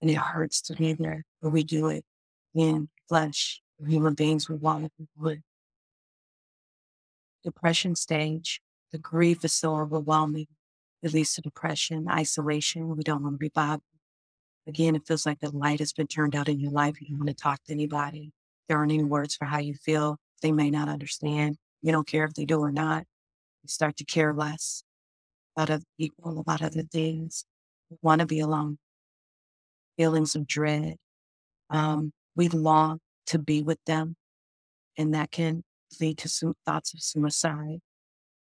And 0.00 0.10
it 0.10 0.16
hurts 0.16 0.60
to 0.62 0.74
be 0.74 0.92
there, 0.94 1.24
but 1.42 1.50
we 1.50 1.64
do 1.64 1.88
it 1.88 2.04
in 2.54 2.88
flesh. 3.08 3.60
Human 3.86 4.14
beings, 4.14 4.48
we 4.48 4.56
want 4.56 4.86
it, 4.86 4.92
would. 5.16 5.42
Depression 7.44 7.94
stage, 7.94 8.60
the 8.92 8.98
grief 8.98 9.44
is 9.44 9.52
so 9.52 9.76
overwhelming. 9.76 10.46
It 11.02 11.14
leads 11.14 11.34
to 11.34 11.42
depression, 11.42 12.08
isolation. 12.10 12.96
We 12.96 13.04
don't 13.04 13.22
want 13.22 13.34
to 13.34 13.38
be 13.38 13.50
bothered. 13.50 13.82
Again, 14.66 14.96
it 14.96 15.06
feels 15.06 15.26
like 15.26 15.40
the 15.40 15.56
light 15.56 15.80
has 15.80 15.92
been 15.92 16.06
turned 16.08 16.36
out 16.36 16.48
in 16.48 16.60
your 16.60 16.72
life. 16.72 17.00
You 17.00 17.08
don't 17.08 17.18
want 17.18 17.28
to 17.28 17.34
talk 17.34 17.64
to 17.64 17.72
anybody. 17.72 18.32
There 18.68 18.78
aren't 18.78 18.92
any 18.92 19.04
words 19.04 19.36
for 19.36 19.46
how 19.46 19.58
you 19.58 19.74
feel. 19.74 20.18
They 20.42 20.52
may 20.52 20.70
not 20.70 20.88
understand. 20.88 21.56
You 21.82 21.92
don't 21.92 22.06
care 22.08 22.24
if 22.24 22.34
they 22.34 22.44
do 22.44 22.60
or 22.60 22.72
not. 22.72 23.04
You 23.62 23.68
start 23.68 23.96
to 23.98 24.04
care 24.04 24.34
less 24.34 24.84
about 25.56 25.70
other 25.70 25.84
people, 25.98 26.40
about 26.40 26.62
other 26.62 26.82
things. 26.82 27.44
We 27.90 27.98
want 28.02 28.20
to 28.20 28.26
be 28.26 28.40
alone. 28.40 28.78
Feelings 29.96 30.34
of 30.36 30.46
dread. 30.46 30.96
Um, 31.70 32.12
we 32.36 32.48
long 32.48 33.00
to 33.26 33.38
be 33.38 33.62
with 33.62 33.78
them 33.86 34.16
And 34.98 35.14
that 35.14 35.32
can 35.32 35.64
lead 36.00 36.18
to 36.20 36.28
some 36.28 36.54
thoughts 36.66 36.94
of 36.94 37.02
suicide, 37.02 37.80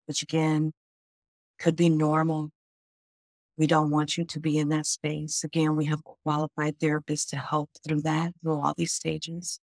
which 0.06 0.22
again 0.22 0.72
could 1.58 1.76
be 1.76 1.88
normal. 1.88 2.50
We 3.58 3.66
don't 3.66 3.90
want 3.90 4.18
you 4.18 4.24
to 4.24 4.40
be 4.40 4.58
in 4.58 4.68
that 4.68 4.86
space. 4.86 5.42
Again, 5.42 5.76
we 5.76 5.86
have 5.86 6.04
qualified 6.04 6.78
therapists 6.78 7.28
to 7.30 7.36
help 7.36 7.70
through 7.86 8.02
that, 8.02 8.34
through 8.42 8.60
all 8.60 8.74
these 8.76 8.92
stages. 8.92 9.60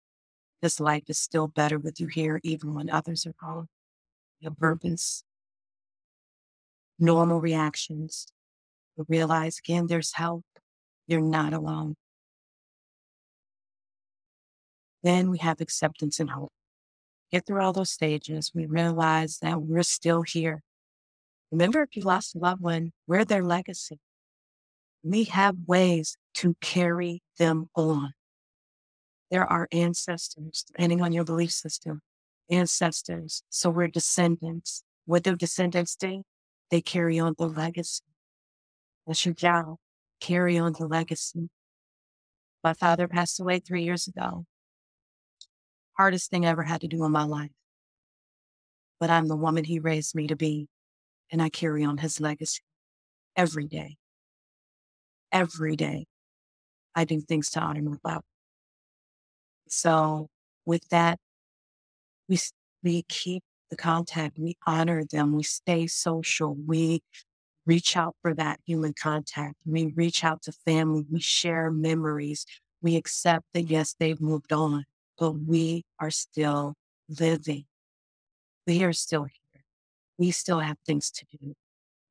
This 0.63 0.81
life 0.81 1.05
is 1.09 1.19
still 1.19 1.49
better 1.49 1.79
with 1.79 2.01
you 2.01 2.07
here, 2.07 2.41
even 2.43 2.73
when 2.75 2.89
others 2.89 3.27
are 3.27 3.35
gone. 3.41 3.69
Your 4.41 4.53
purpose, 4.53 5.25
normal 6.99 7.41
reactions. 7.41 8.27
But 8.97 9.07
realize 9.09 9.59
again, 9.59 9.87
there's 9.87 10.15
help. 10.15 10.45
You're 11.07 11.21
not 11.21 11.53
alone. 11.53 11.97
Then 15.03 15.31
we 15.31 15.39
have 15.39 15.61
acceptance 15.61 16.21
and 16.21 16.31
hope. 16.31 16.53
Get 17.33 17.47
through 17.47 17.61
all 17.61 17.73
those 17.73 17.91
stages. 17.91 18.53
We 18.55 18.67
realize 18.67 19.39
that 19.39 19.61
we're 19.63 19.83
still 19.83 20.23
here. 20.23 20.63
Remember, 21.53 21.83
if 21.83 21.95
you 21.95 22.03
lost 22.03 22.35
a 22.35 22.39
loved 22.39 22.61
one, 22.61 22.93
we're 23.07 23.25
their 23.25 23.45
legacy. 23.45 24.01
We 25.05 25.25
have 25.25 25.57
ways 25.67 26.17
to 26.35 26.57
carry 26.61 27.23
them 27.39 27.69
on. 27.77 28.15
There 29.31 29.45
are 29.45 29.69
ancestors, 29.71 30.65
depending 30.67 31.03
on 31.03 31.13
your 31.13 31.25
belief 31.25 31.53
system, 31.53 32.01
ancestors. 32.51 33.43
So 33.51 33.71
we're 33.71 33.89
descendants. 33.89 34.83
What 35.05 35.23
do 35.23 35.37
descendants 35.37 35.95
do? 35.95 36.25
They 36.71 36.81
carry 36.81 37.19
on 37.19 37.35
the 37.39 37.47
legacy. 37.47 38.03
That's 39.07 39.25
your 39.25 39.35
job. 39.35 39.77
Carry 40.21 40.59
on 40.59 40.73
the 40.73 40.87
legacy. 40.87 41.51
My 42.65 42.73
father 42.73 43.07
passed 43.07 43.39
away 43.39 43.59
three 43.61 43.85
years 43.85 44.09
ago 44.09 44.47
hardest 45.97 46.31
thing 46.31 46.47
I 46.47 46.51
ever 46.51 46.63
had 46.63 46.81
to 46.83 46.89
do 46.89 47.05
in 47.05 47.13
my 47.13 47.25
life. 47.25 47.51
But 48.99 49.11
I'm 49.11 49.29
the 49.29 49.37
woman 49.37 49.65
he 49.65 49.79
raised 49.79 50.15
me 50.15 50.27
to 50.29 50.37
be, 50.37 50.69
and 51.33 51.43
I 51.43 51.49
carry 51.51 51.85
on 51.85 51.99
his 51.99 52.21
legacy 52.21 52.63
every 53.37 53.67
day. 53.67 53.97
Every 55.33 55.77
day, 55.77 56.07
I 56.95 57.05
do 57.05 57.21
things 57.21 57.51
to 57.53 57.61
honor 57.61 57.83
my 57.83 57.97
father. 58.03 58.25
So, 59.69 60.29
with 60.67 60.89
that, 60.91 61.19
we 62.29 62.39
we 62.83 63.03
keep 63.09 63.43
the 63.71 63.77
contact, 63.77 64.39
we 64.39 64.57
honor 64.67 65.05
them, 65.05 65.35
we 65.35 65.43
stay 65.43 65.87
social, 65.87 66.55
we 66.55 67.03
reach 67.67 67.97
out 67.97 68.17
for 68.23 68.35
that 68.35 68.61
human 68.67 68.93
contact, 68.95 69.57
we 69.67 69.87
reach 69.97 70.25
out 70.25 70.43
to 70.43 70.53
family, 70.53 71.07
we 71.11 71.21
share 71.21 71.71
memories, 71.71 72.45
we 72.83 72.97
accept 72.97 73.47
that 73.55 73.63
yes, 73.63 73.95
they've 73.99 74.21
moved 74.21 74.53
on 74.53 74.85
but 75.19 75.33
we 75.33 75.85
are 76.01 76.11
still 76.11 76.75
living. 77.09 77.65
We 78.67 78.83
are 78.83 78.93
still. 78.93 79.27
We 80.19 80.31
still 80.31 80.61
have 80.61 80.77
things 80.87 81.11
to 81.11 81.27
do. 81.39 81.55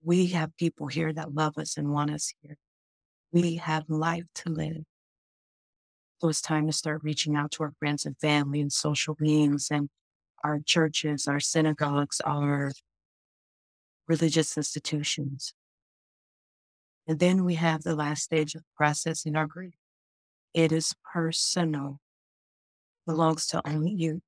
We 0.03 0.27
have 0.27 0.55
people 0.57 0.87
here 0.87 1.13
that 1.13 1.33
love 1.33 1.57
us 1.57 1.77
and 1.77 1.91
want 1.91 2.11
us 2.11 2.33
here. 2.41 2.57
We 3.31 3.55
have 3.57 3.89
life 3.89 4.25
to 4.35 4.49
live. 4.49 4.83
So 6.19 6.29
it's 6.29 6.41
time 6.41 6.67
to 6.67 6.73
start 6.73 7.03
reaching 7.03 7.35
out 7.35 7.51
to 7.51 7.63
our 7.63 7.73
friends 7.79 8.05
and 8.05 8.17
family 8.17 8.61
and 8.61 8.71
social 8.71 9.15
beings 9.15 9.69
and 9.71 9.89
our 10.43 10.59
churches, 10.65 11.27
our 11.27 11.39
synagogues, 11.39 12.21
our 12.21 12.71
religious 14.07 14.57
institutions. 14.57 15.53
And 17.07 17.19
then 17.19 17.43
we 17.43 17.55
have 17.55 17.81
the 17.83 17.95
last 17.95 18.23
stage 18.23 18.55
of 18.55 18.63
processing 18.75 19.35
our 19.35 19.47
grief. 19.47 19.73
It 20.53 20.71
is 20.71 20.93
personal 21.13 21.99
belongs 23.05 23.47
to 23.47 23.67
only 23.67 23.91
you. 23.91 24.21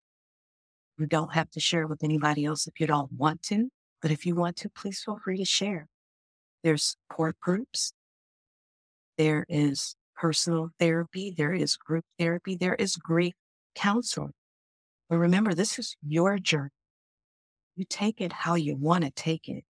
You 0.97 1.07
don't 1.07 1.33
have 1.33 1.49
to 1.51 1.59
share 1.59 1.87
with 1.87 2.03
anybody 2.03 2.45
else 2.45 2.67
if 2.67 2.79
you 2.79 2.87
don't 2.87 3.11
want 3.11 3.41
to, 3.43 3.69
but 4.01 4.11
if 4.11 4.25
you 4.25 4.35
want 4.35 4.57
to, 4.57 4.69
please 4.69 5.01
feel 5.03 5.19
free 5.23 5.37
to 5.37 5.45
share. 5.45 5.87
There's 6.63 6.95
support 7.09 7.39
groups. 7.39 7.93
There 9.17 9.45
is 9.49 9.95
personal 10.15 10.69
therapy. 10.79 11.33
There 11.35 11.53
is 11.53 11.75
group 11.75 12.05
therapy. 12.19 12.55
There 12.55 12.75
is 12.75 12.95
grief 12.95 13.33
counseling. 13.75 14.33
But 15.09 15.17
remember, 15.17 15.53
this 15.53 15.77
is 15.77 15.95
your 16.05 16.37
journey. 16.37 16.69
You 17.75 17.85
take 17.89 18.21
it 18.21 18.31
how 18.31 18.55
you 18.55 18.75
want 18.75 19.03
to 19.03 19.11
take 19.11 19.49
it. 19.49 19.63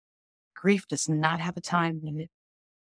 Grief 0.55 0.87
does 0.87 1.07
not 1.07 1.39
have 1.39 1.57
a 1.57 1.61
time 1.61 2.01
limit. 2.03 2.29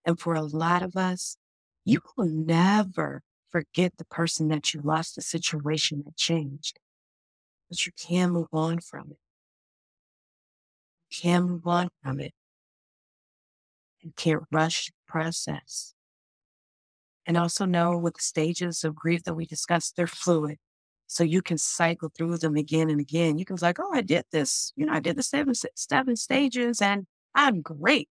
And 0.04 0.18
for 0.18 0.34
a 0.34 0.42
lot 0.42 0.82
of 0.82 0.96
us, 0.96 1.36
you 1.84 2.00
will 2.16 2.26
never 2.26 3.22
forget 3.50 3.92
the 3.98 4.04
person 4.06 4.48
that 4.48 4.74
you 4.74 4.80
lost, 4.82 5.16
the 5.16 5.22
situation 5.22 6.02
that 6.04 6.16
changed. 6.16 6.78
But 7.68 7.86
you 7.86 7.92
can 7.96 8.30
move 8.30 8.48
on 8.52 8.80
from 8.80 9.10
it. 9.10 9.18
You 11.10 11.22
can 11.22 11.42
move 11.44 11.66
on 11.66 11.88
from 12.02 12.20
it. 12.20 12.32
You 14.00 14.12
can't 14.16 14.42
rush 14.52 14.86
the 14.86 14.92
process. 15.06 15.94
And 17.26 17.36
also 17.36 17.64
know 17.64 17.96
with 17.96 18.14
the 18.14 18.22
stages 18.22 18.84
of 18.84 18.94
grief 18.94 19.24
that 19.24 19.34
we 19.34 19.46
discussed, 19.46 19.96
they're 19.96 20.06
fluid. 20.06 20.58
So 21.06 21.24
you 21.24 21.42
can 21.42 21.58
cycle 21.58 22.10
through 22.14 22.38
them 22.38 22.56
again 22.56 22.90
and 22.90 23.00
again. 23.00 23.38
You 23.38 23.44
can 23.44 23.56
be 23.56 23.62
like, 23.62 23.78
oh, 23.80 23.90
I 23.92 24.02
did 24.02 24.24
this. 24.30 24.72
You 24.76 24.86
know, 24.86 24.92
I 24.92 25.00
did 25.00 25.16
the 25.16 25.22
seven, 25.22 25.54
seven 25.74 26.16
stages 26.16 26.82
and 26.82 27.06
I'm 27.34 27.62
great. 27.62 28.08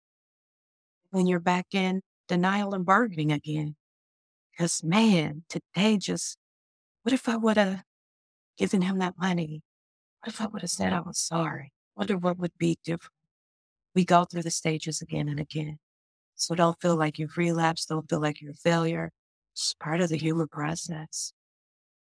When 1.09 1.27
you're 1.27 1.39
back 1.39 1.67
in 1.73 2.01
denial 2.27 2.73
and 2.73 2.85
bargaining 2.85 3.31
again. 3.31 3.75
Because 4.51 4.83
man, 4.83 5.43
today 5.49 5.97
just, 5.97 6.37
what 7.03 7.11
if 7.13 7.27
I 7.27 7.35
would 7.35 7.57
have 7.57 7.83
given 8.57 8.81
him 8.81 8.99
that 8.99 9.15
money? 9.17 9.61
What 10.21 10.33
if 10.33 10.41
I 10.41 10.47
would 10.47 10.61
have 10.61 10.71
said 10.71 10.93
I 10.93 11.01
was 11.01 11.17
sorry? 11.17 11.73
Wonder 11.95 12.17
what 12.17 12.37
would 12.37 12.57
be 12.57 12.77
different. 12.83 13.13
We 13.95 14.05
go 14.05 14.25
through 14.25 14.43
the 14.43 14.51
stages 14.51 15.01
again 15.01 15.27
and 15.27 15.39
again. 15.39 15.79
So 16.35 16.55
don't 16.55 16.79
feel 16.81 16.95
like 16.95 17.19
you've 17.19 17.37
relapsed. 17.37 17.89
Don't 17.89 18.09
feel 18.09 18.21
like 18.21 18.41
you're 18.41 18.51
a 18.51 18.55
failure. 18.55 19.11
It's 19.53 19.75
part 19.79 20.01
of 20.01 20.09
the 20.09 20.17
human 20.17 20.47
process. 20.47 21.33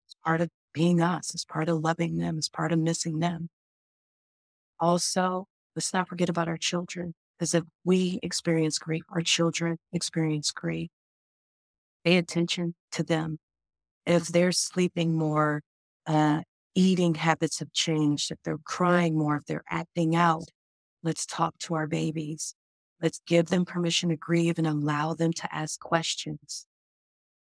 It's 0.05 0.15
part 0.23 0.41
of 0.41 0.49
being 0.73 1.01
us. 1.01 1.33
It's 1.33 1.45
part 1.45 1.69
of 1.69 1.79
loving 1.79 2.17
them. 2.17 2.37
It's 2.37 2.49
part 2.49 2.71
of 2.71 2.79
missing 2.79 3.19
them. 3.19 3.49
Also, 4.79 5.47
let's 5.75 5.93
not 5.93 6.07
forget 6.07 6.29
about 6.29 6.47
our 6.47 6.57
children. 6.57 7.13
Because 7.37 7.53
if 7.53 7.63
we 7.83 8.19
experience 8.23 8.79
grief, 8.79 9.03
our 9.09 9.21
children 9.21 9.77
experience 9.91 10.51
grief 10.51 10.89
pay 12.05 12.17
attention 12.17 12.75
to 12.91 13.03
them. 13.03 13.39
If 14.05 14.27
they're 14.27 14.51
sleeping 14.51 15.17
more, 15.17 15.63
uh, 16.07 16.41
eating 16.75 17.15
habits 17.15 17.59
have 17.59 17.73
changed, 17.73 18.31
if 18.31 18.37
they're 18.43 18.57
crying 18.63 19.17
more, 19.17 19.37
if 19.37 19.45
they're 19.45 19.63
acting 19.69 20.15
out, 20.15 20.45
let's 21.03 21.25
talk 21.25 21.57
to 21.59 21.75
our 21.75 21.87
babies. 21.87 22.55
Let's 23.01 23.21
give 23.27 23.47
them 23.47 23.65
permission 23.65 24.09
to 24.09 24.15
grieve 24.15 24.57
and 24.57 24.67
allow 24.67 25.13
them 25.13 25.33
to 25.33 25.55
ask 25.55 25.79
questions. 25.79 26.65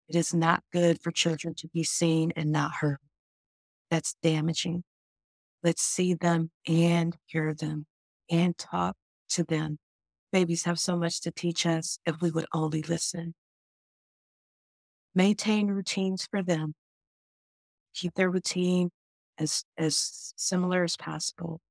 It 0.08 0.16
is 0.16 0.34
not 0.34 0.64
good 0.72 1.02
for 1.02 1.12
children 1.12 1.56
to 1.56 1.68
be 1.68 1.84
seen 1.84 2.32
and 2.36 2.52
not 2.52 2.76
heard. 2.76 3.00
That's 3.90 4.16
damaging. 4.22 4.84
Let's 5.64 5.82
see 5.82 6.14
them 6.14 6.52
and 6.68 7.16
hear 7.26 7.54
them 7.54 7.86
and 8.30 8.58
talk 8.58 8.96
to 9.30 9.44
them. 9.44 9.80
Babies 10.32 10.64
have 10.66 10.80
so 10.80 10.98
much 10.98 11.22
to 11.22 11.32
teach 11.32 11.66
us 11.66 12.00
if 12.06 12.22
we 12.22 12.30
would 12.30 12.46
only 12.54 12.82
listen. 12.82 13.34
Maintain 15.14 15.68
routines 15.68 16.28
for 16.30 16.44
them. 16.44 16.76
Keep 17.96 18.16
their 18.16 18.30
routine 18.30 18.92
as, 19.40 19.64
as 19.78 20.34
similar 20.36 20.84
as 20.84 20.98
possible. 20.98 21.62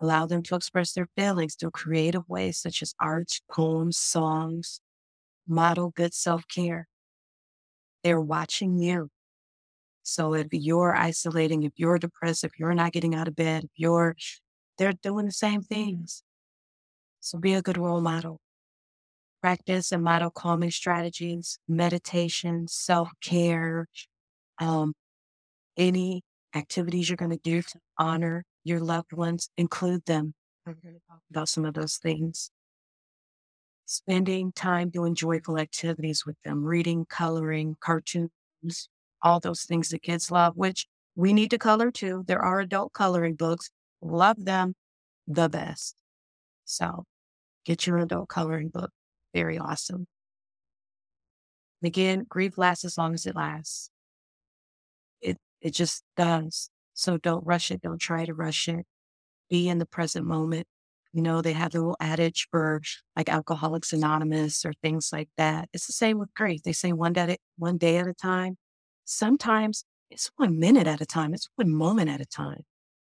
Allow 0.00 0.26
them 0.26 0.42
to 0.44 0.54
express 0.56 0.92
their 0.92 1.08
feelings 1.16 1.54
through 1.54 1.70
creative 1.70 2.28
ways 2.28 2.58
such 2.58 2.82
as 2.82 2.94
art, 3.00 3.40
poems, 3.50 3.96
songs. 3.96 4.80
Model 5.48 5.90
good 5.94 6.12
self 6.12 6.48
care. 6.48 6.88
They're 8.02 8.20
watching 8.20 8.78
you. 8.78 9.10
So 10.02 10.34
if 10.34 10.48
you're 10.52 10.94
isolating, 10.94 11.62
if 11.62 11.72
you're 11.76 11.98
depressed, 11.98 12.44
if 12.44 12.58
you're 12.58 12.74
not 12.74 12.92
getting 12.92 13.14
out 13.14 13.28
of 13.28 13.36
bed, 13.36 13.64
if 13.64 13.70
you're, 13.76 14.16
they're 14.78 14.92
doing 14.92 15.26
the 15.26 15.32
same 15.32 15.62
things. 15.62 16.22
So 17.20 17.38
be 17.38 17.54
a 17.54 17.62
good 17.62 17.78
role 17.78 18.00
model 18.00 18.40
practice 19.46 19.92
and 19.92 20.02
model 20.02 20.28
calming 20.28 20.72
strategies, 20.72 21.60
meditation, 21.68 22.66
self 22.66 23.10
care, 23.22 23.86
um, 24.58 24.92
any 25.76 26.22
activities 26.54 27.08
you're 27.08 27.16
going 27.16 27.30
to 27.30 27.40
do 27.42 27.62
to 27.62 27.78
honor 27.98 28.44
your 28.64 28.80
loved 28.80 29.12
ones, 29.12 29.48
include 29.56 30.04
them. 30.06 30.34
We're 30.64 30.74
going 30.74 30.94
to 30.94 31.00
talk 31.08 31.20
about 31.30 31.48
some 31.48 31.64
of 31.64 31.74
those 31.74 31.96
things. 31.96 32.50
Spending 33.84 34.52
time 34.52 34.90
doing 34.90 35.14
joyful 35.14 35.58
activities 35.58 36.26
with 36.26 36.36
them, 36.44 36.64
reading, 36.64 37.06
coloring, 37.08 37.76
cartoons, 37.80 38.30
all 39.22 39.38
those 39.38 39.62
things 39.62 39.90
that 39.90 40.02
kids 40.02 40.30
love, 40.30 40.56
which 40.56 40.86
we 41.14 41.32
need 41.32 41.50
to 41.50 41.58
color 41.58 41.90
too. 41.90 42.24
There 42.26 42.42
are 42.42 42.60
adult 42.60 42.92
coloring 42.92 43.34
books. 43.34 43.70
Love 44.02 44.44
them 44.44 44.74
the 45.28 45.48
best. 45.48 45.94
So 46.64 47.04
get 47.64 47.86
your 47.86 47.98
adult 47.98 48.28
coloring 48.28 48.68
book 48.68 48.90
very 49.36 49.58
awesome. 49.58 50.06
Again, 51.84 52.24
grief 52.26 52.56
lasts 52.56 52.86
as 52.86 52.96
long 52.96 53.12
as 53.12 53.26
it 53.26 53.36
lasts. 53.36 53.90
It 55.60 55.72
just 55.74 56.04
does. 56.16 56.70
So 56.94 57.18
don't 57.18 57.46
rush 57.46 57.70
it. 57.70 57.82
Don't 57.82 57.98
try 57.98 58.24
to 58.24 58.34
rush 58.34 58.68
it. 58.68 58.86
Be 59.50 59.68
in 59.68 59.78
the 59.78 59.86
present 59.86 60.26
moment. 60.26 60.66
You 61.12 61.22
know, 61.22 61.40
they 61.40 61.52
have 61.52 61.72
the 61.72 61.78
little 61.78 61.96
adage 62.00 62.48
for 62.50 62.82
like 63.16 63.28
Alcoholics 63.28 63.92
Anonymous 63.92 64.64
or 64.64 64.72
things 64.82 65.10
like 65.12 65.30
that. 65.36 65.68
It's 65.72 65.86
the 65.86 65.92
same 65.92 66.18
with 66.18 66.34
grief. 66.34 66.62
They 66.62 66.72
say 66.72 66.92
one 66.92 67.12
day, 67.12 67.38
one 67.56 67.78
day 67.78 67.96
at 67.98 68.06
a 68.06 68.14
time. 68.14 68.58
Sometimes 69.04 69.84
it's 70.10 70.30
one 70.36 70.58
minute 70.58 70.86
at 70.86 71.00
a 71.00 71.06
time. 71.06 71.32
It's 71.32 71.48
one 71.56 71.70
moment 71.70 72.10
at 72.10 72.20
a 72.20 72.26
time. 72.26 72.64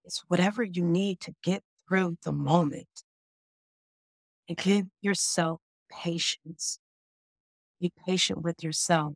It's 0.05 0.23
whatever 0.27 0.63
you 0.63 0.83
need 0.83 1.19
to 1.21 1.33
get 1.43 1.63
through 1.87 2.17
the 2.23 2.31
moment. 2.31 2.87
And 4.49 4.57
give 4.57 4.87
yourself 5.01 5.61
patience. 5.89 6.79
Be 7.79 7.91
patient 8.05 8.41
with 8.41 8.63
yourself. 8.63 9.13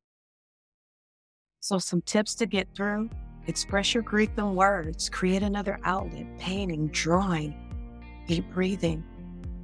So, 1.59 1.79
some 1.79 2.01
tips 2.01 2.35
to 2.35 2.45
get 2.45 2.67
through 2.75 3.09
express 3.47 3.93
your 3.93 4.03
grief 4.03 4.29
in 4.37 4.55
words, 4.55 5.09
create 5.09 5.41
another 5.41 5.79
outlet, 5.83 6.25
painting, 6.37 6.87
drawing, 6.87 7.55
deep 8.27 8.45
breathing. 8.53 9.03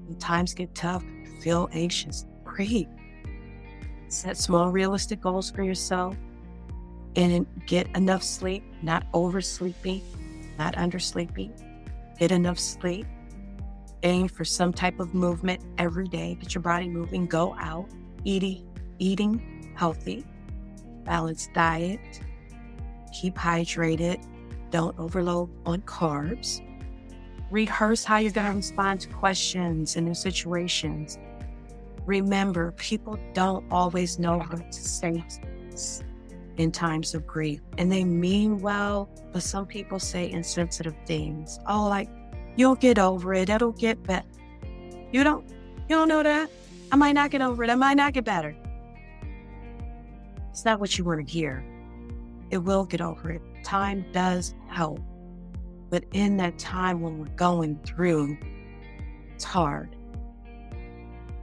When 0.08 0.18
times 0.18 0.54
get 0.54 0.74
tough, 0.74 1.04
feel 1.42 1.70
anxious, 1.74 2.26
breathe. 2.44 2.88
Set 4.08 4.38
small, 4.38 4.72
realistic 4.72 5.22
goals 5.22 5.52
for 5.52 5.64
yourself 5.64 6.16
and 7.16 7.46
get 7.68 7.88
enough 7.96 8.24
sleep, 8.24 8.64
not 8.82 9.06
oversleeping, 9.14 10.02
not 10.58 10.76
undersleeping. 10.76 11.52
Get 12.20 12.32
enough 12.32 12.60
sleep. 12.60 13.06
Aim 14.04 14.28
for 14.28 14.46
some 14.46 14.74
type 14.74 15.00
of 15.00 15.14
movement 15.14 15.64
every 15.78 16.08
day. 16.08 16.36
Get 16.36 16.54
your 16.54 16.62
body 16.62 16.88
moving. 16.88 17.26
Go 17.26 17.56
out, 17.60 17.90
eating, 18.24 18.68
eating 19.00 19.74
healthy, 19.76 20.26
balanced 21.06 21.54
diet. 21.54 22.00
Keep 23.14 23.36
hydrated. 23.36 24.24
Don't 24.72 24.98
overload 25.00 25.50
on 25.66 25.82
carbs. 25.82 26.62
Rehearse 27.52 28.04
how 28.04 28.18
you're 28.18 28.32
going 28.32 28.50
to 28.50 28.56
respond 28.56 29.02
to 29.02 29.10
questions 29.10 29.96
and 29.96 30.08
new 30.08 30.16
situations. 30.16 31.20
Remember, 32.06 32.72
people 32.74 33.20
don't 33.34 33.66
always 33.72 34.20
know 34.20 34.40
how 34.40 34.56
to 34.56 34.74
say 34.74 35.24
in 36.58 36.72
times 36.72 37.14
of 37.14 37.26
grief. 37.26 37.62
And 37.78 37.92
they 37.92 38.04
mean 38.04 38.60
well, 38.60 39.10
but 39.32 39.44
some 39.44 39.66
people 39.66 40.00
say 40.00 40.30
insensitive 40.30 40.96
things. 41.06 41.60
Oh, 41.68 41.88
like, 41.88 42.10
you'll 42.56 42.76
get 42.76 43.00
over 43.00 43.34
it. 43.34 43.50
It'll 43.50 43.72
get 43.72 44.02
better. 44.04 44.28
You 45.12 45.24
don't 45.24 45.48
you 45.90 45.96
don't 45.96 46.08
know 46.08 46.24
that? 46.24 46.50
I 46.92 46.96
might 46.96 47.12
not 47.14 47.30
get 47.30 47.42
over 47.42 47.64
it. 47.64 47.70
I 47.70 47.76
might 47.76 47.96
not 47.96 48.14
get 48.14 48.24
better. 48.24 48.56
It's 50.54 50.66
not 50.66 50.80
what 50.80 51.00
you 51.00 51.04
want 51.04 51.26
to 51.26 51.34
hear. 51.34 51.66
It 52.52 52.60
will 52.60 52.86
get 52.86 53.02
over 53.02 53.32
it. 53.32 53.42
Time 53.64 54.06
does 54.12 54.54
help. 54.68 55.00
But 55.90 56.04
in 56.14 56.38
that 56.38 56.60
time 56.60 57.02
when 57.02 57.18
we're 57.18 57.36
going 57.36 57.80
through, 57.84 58.38
it's 59.34 59.44
hard. 59.44 59.96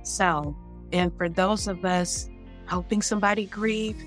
So, 0.04 0.56
and 0.92 1.12
for 1.16 1.28
those 1.28 1.66
of 1.66 1.84
us 1.84 2.30
helping 2.66 3.02
somebody 3.02 3.46
grieve, 3.46 4.00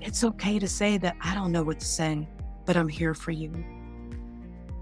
it's 0.00 0.24
okay 0.24 0.58
to 0.60 0.66
say 0.66 0.96
that 0.96 1.14
I 1.20 1.34
don't 1.34 1.52
know 1.52 1.62
what 1.62 1.78
to 1.80 1.86
say, 1.86 2.26
but 2.64 2.74
I'm 2.74 2.88
here 2.88 3.12
for 3.12 3.32
you. 3.32 3.52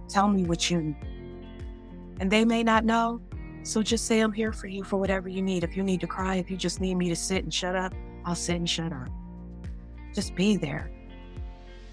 Tell 0.08 0.28
me 0.28 0.44
what 0.44 0.70
you 0.70 0.80
need. 0.80 0.96
And 2.20 2.30
they 2.30 2.44
may 2.44 2.62
not 2.62 2.84
know, 2.84 3.20
so 3.64 3.82
just 3.82 4.06
say 4.06 4.20
I'm 4.20 4.32
here 4.32 4.52
for 4.52 4.68
you 4.68 4.84
for 4.84 4.96
whatever 4.96 5.28
you 5.28 5.42
need. 5.42 5.64
If 5.64 5.76
you 5.76 5.82
need 5.82 6.00
to 6.02 6.06
cry, 6.06 6.36
if 6.36 6.52
you 6.52 6.56
just 6.56 6.80
need 6.80 6.94
me 6.94 7.08
to 7.08 7.16
sit 7.16 7.42
and 7.42 7.52
shut 7.52 7.74
up, 7.74 7.92
I'll 8.24 8.36
sit 8.36 8.54
and 8.54 8.70
shut 8.70 8.92
up. 8.92 9.08
Just 10.14 10.34
be 10.34 10.56
there. 10.56 10.90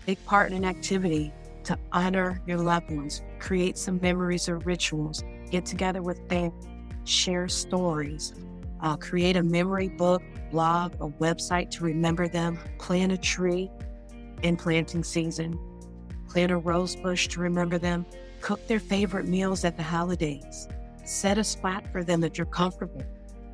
Take 0.06 0.24
part 0.26 0.52
in 0.52 0.58
an 0.58 0.66
activity 0.66 1.34
to 1.64 1.78
honor 1.92 2.42
your 2.46 2.58
loved 2.58 2.92
ones. 2.92 3.22
Create 3.40 3.78
some 3.78 4.00
memories 4.02 4.48
or 4.48 4.58
rituals. 4.60 5.24
Get 5.50 5.66
together 5.66 6.02
with 6.02 6.28
them. 6.30 6.52
Share 7.04 7.48
stories. 7.48 8.34
Uh, 8.82 8.96
create 8.98 9.38
a 9.38 9.44
memory 9.44 9.90
book 9.90 10.22
blog, 10.52 10.94
a 10.96 11.08
website 11.08 11.70
to 11.72 11.84
remember 11.84 12.28
them, 12.28 12.60
plant 12.78 13.12
a 13.12 13.18
tree 13.18 13.70
in 14.42 14.58
planting 14.58 15.04
season, 15.04 15.58
plant 16.28 16.52
a 16.52 16.58
rose 16.58 16.96
bush 16.96 17.28
to 17.30 17.40
remember 17.40 17.78
them, 17.78 18.06
cook 18.42 18.66
their 18.68 18.80
favorite 18.80 19.28
meals 19.28 19.64
at 19.64 19.78
the 19.78 19.84
holidays, 19.84 20.68
set 21.06 21.38
a 21.38 21.44
spot 21.44 21.86
for 21.92 22.04
them 22.04 22.20
that 22.22 22.38
you're 22.38 22.48
comfortable, 22.48 23.04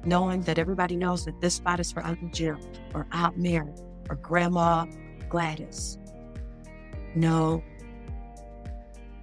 knowing 0.06 0.41
that 0.41 0.58
everybody 0.58 0.95
knows 0.95 1.25
that 1.25 1.39
this 1.41 1.56
spot 1.56 1.80
is 1.80 1.91
for 1.91 2.03
Uncle 2.06 2.30
Jim 2.30 2.58
or 2.93 3.06
Aunt 3.12 3.38
Mary 3.38 3.73
or 4.09 4.15
Grandma 4.15 4.85
Gladys. 5.29 5.97
No. 7.15 7.63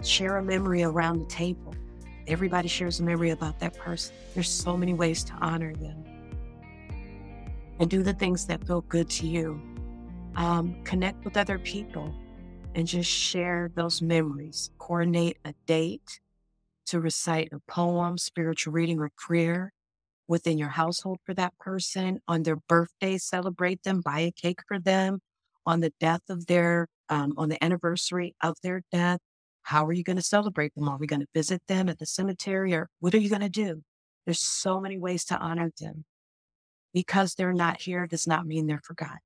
Share 0.02 0.38
a 0.38 0.42
memory 0.42 0.82
around 0.82 1.18
the 1.18 1.26
table. 1.26 1.74
Everybody 2.26 2.68
shares 2.68 3.00
a 3.00 3.02
memory 3.02 3.30
about 3.30 3.60
that 3.60 3.76
person. 3.76 4.14
There's 4.32 4.48
so 4.48 4.76
many 4.76 4.94
ways 4.94 5.24
to 5.24 5.32
honor 5.34 5.74
them 5.74 6.04
and 7.78 7.90
do 7.90 8.02
the 8.02 8.14
things 8.14 8.46
that 8.46 8.66
feel 8.66 8.80
good 8.82 9.10
to 9.10 9.26
you. 9.26 9.60
Um, 10.36 10.82
connect 10.84 11.24
with 11.24 11.36
other 11.36 11.58
people 11.58 12.14
and 12.74 12.86
just 12.86 13.10
share 13.10 13.70
those 13.74 14.00
memories. 14.02 14.70
Coordinate 14.78 15.38
a 15.44 15.54
date 15.66 16.20
to 16.86 17.00
recite 17.00 17.52
a 17.52 17.60
poem, 17.70 18.16
spiritual 18.18 18.72
reading, 18.72 18.98
or 19.00 19.10
prayer 19.16 19.73
within 20.28 20.58
your 20.58 20.68
household 20.68 21.18
for 21.24 21.34
that 21.34 21.56
person. 21.58 22.20
On 22.28 22.42
their 22.42 22.56
birthday, 22.56 23.18
celebrate 23.18 23.82
them, 23.82 24.00
buy 24.00 24.20
a 24.20 24.32
cake 24.32 24.60
for 24.66 24.78
them. 24.78 25.20
On 25.66 25.80
the 25.80 25.92
death 26.00 26.22
of 26.28 26.46
their, 26.46 26.88
um, 27.08 27.34
on 27.36 27.48
the 27.48 27.62
anniversary 27.62 28.34
of 28.42 28.56
their 28.62 28.82
death, 28.92 29.20
how 29.62 29.86
are 29.86 29.92
you 29.92 30.04
going 30.04 30.16
to 30.16 30.22
celebrate 30.22 30.74
them? 30.74 30.88
Are 30.88 30.98
we 30.98 31.06
going 31.06 31.20
to 31.20 31.28
visit 31.34 31.62
them 31.68 31.88
at 31.88 31.98
the 31.98 32.06
cemetery 32.06 32.74
or 32.74 32.88
what 33.00 33.14
are 33.14 33.18
you 33.18 33.30
going 33.30 33.40
to 33.40 33.48
do? 33.48 33.82
There's 34.26 34.40
so 34.40 34.80
many 34.80 34.98
ways 34.98 35.24
to 35.26 35.38
honor 35.38 35.70
them 35.80 36.04
because 36.92 37.34
they're 37.34 37.52
not 37.52 37.82
here 37.82 38.06
does 38.06 38.26
not 38.26 38.46
mean 38.46 38.66
they're 38.66 38.80
forgotten. 38.82 39.18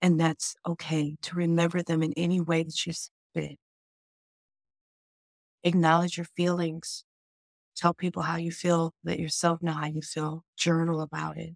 And 0.00 0.20
that's 0.20 0.54
okay 0.66 1.16
to 1.22 1.36
remember 1.36 1.82
them 1.82 2.02
in 2.02 2.12
any 2.16 2.40
way 2.40 2.62
that 2.62 2.86
you 2.86 2.92
fit. 3.34 3.58
Acknowledge 5.62 6.16
your 6.18 6.26
feelings. 6.36 7.04
Tell 7.76 7.94
people 7.94 8.22
how 8.22 8.36
you 8.36 8.52
feel, 8.52 8.92
let 9.04 9.18
yourself 9.18 9.62
know 9.62 9.72
how 9.72 9.86
you 9.86 10.02
feel, 10.02 10.44
journal 10.56 11.00
about 11.00 11.36
it. 11.38 11.54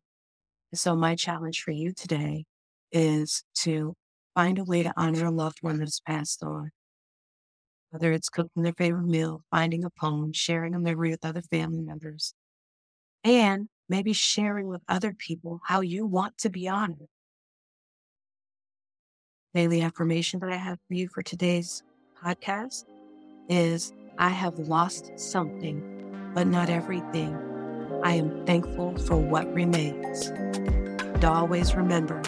So, 0.75 0.97
my 0.97 1.17
challenge 1.17 1.63
for 1.63 1.71
you 1.73 1.93
today 1.93 2.45
is 2.93 3.45
to 3.57 3.95
find 4.35 4.59
a 4.59 4.65
way 4.65 4.83
to 4.83 4.93
honor 4.97 5.27
a 5.27 5.31
loved 5.31 5.59
one 5.63 5.79
that 5.79 5.87
has 5.87 6.01
passed 6.01 6.43
on. 6.43 6.71
Whether 7.91 8.13
it's 8.13 8.31
cooking 8.31 8.63
their 8.63 8.73
favorite 8.73 9.07
meal, 9.07 9.45
finding 9.51 9.85
a 9.85 9.91
poem, 9.91 10.33
sharing 10.33 10.75
a 10.75 10.79
memory 10.79 11.11
with 11.11 11.25
other 11.25 11.43
family 11.43 11.83
members, 11.83 12.35
and 13.25 13.69
maybe 13.89 14.13
sharing 14.13 14.69
with 14.69 14.83
other 14.89 15.15
people 15.15 15.61
how 15.67 15.81
you 15.81 16.07
want 16.07 16.39
to 16.39 16.51
be 16.51 16.69
honored. 16.69 17.09
Daily 19.55 19.83
affirmation 19.83 20.41
that 20.41 20.51
I 20.51 20.57
have 20.57 20.79
for 20.89 20.95
you 20.95 21.09
for 21.09 21.23
today's 21.23 21.83
podcast 22.23 22.85
is 23.49 23.93
I 24.19 24.31
have 24.31 24.59
lost 24.59 25.13
something, 25.19 25.83
but 26.35 26.47
not 26.47 26.71
everything. 26.71 27.37
I 28.03 28.15
am 28.15 28.45
thankful 28.47 28.97
for 28.99 29.17
what 29.17 29.53
remains. 29.53 30.27
And 30.27 31.25
always 31.25 31.75
remember, 31.75 32.23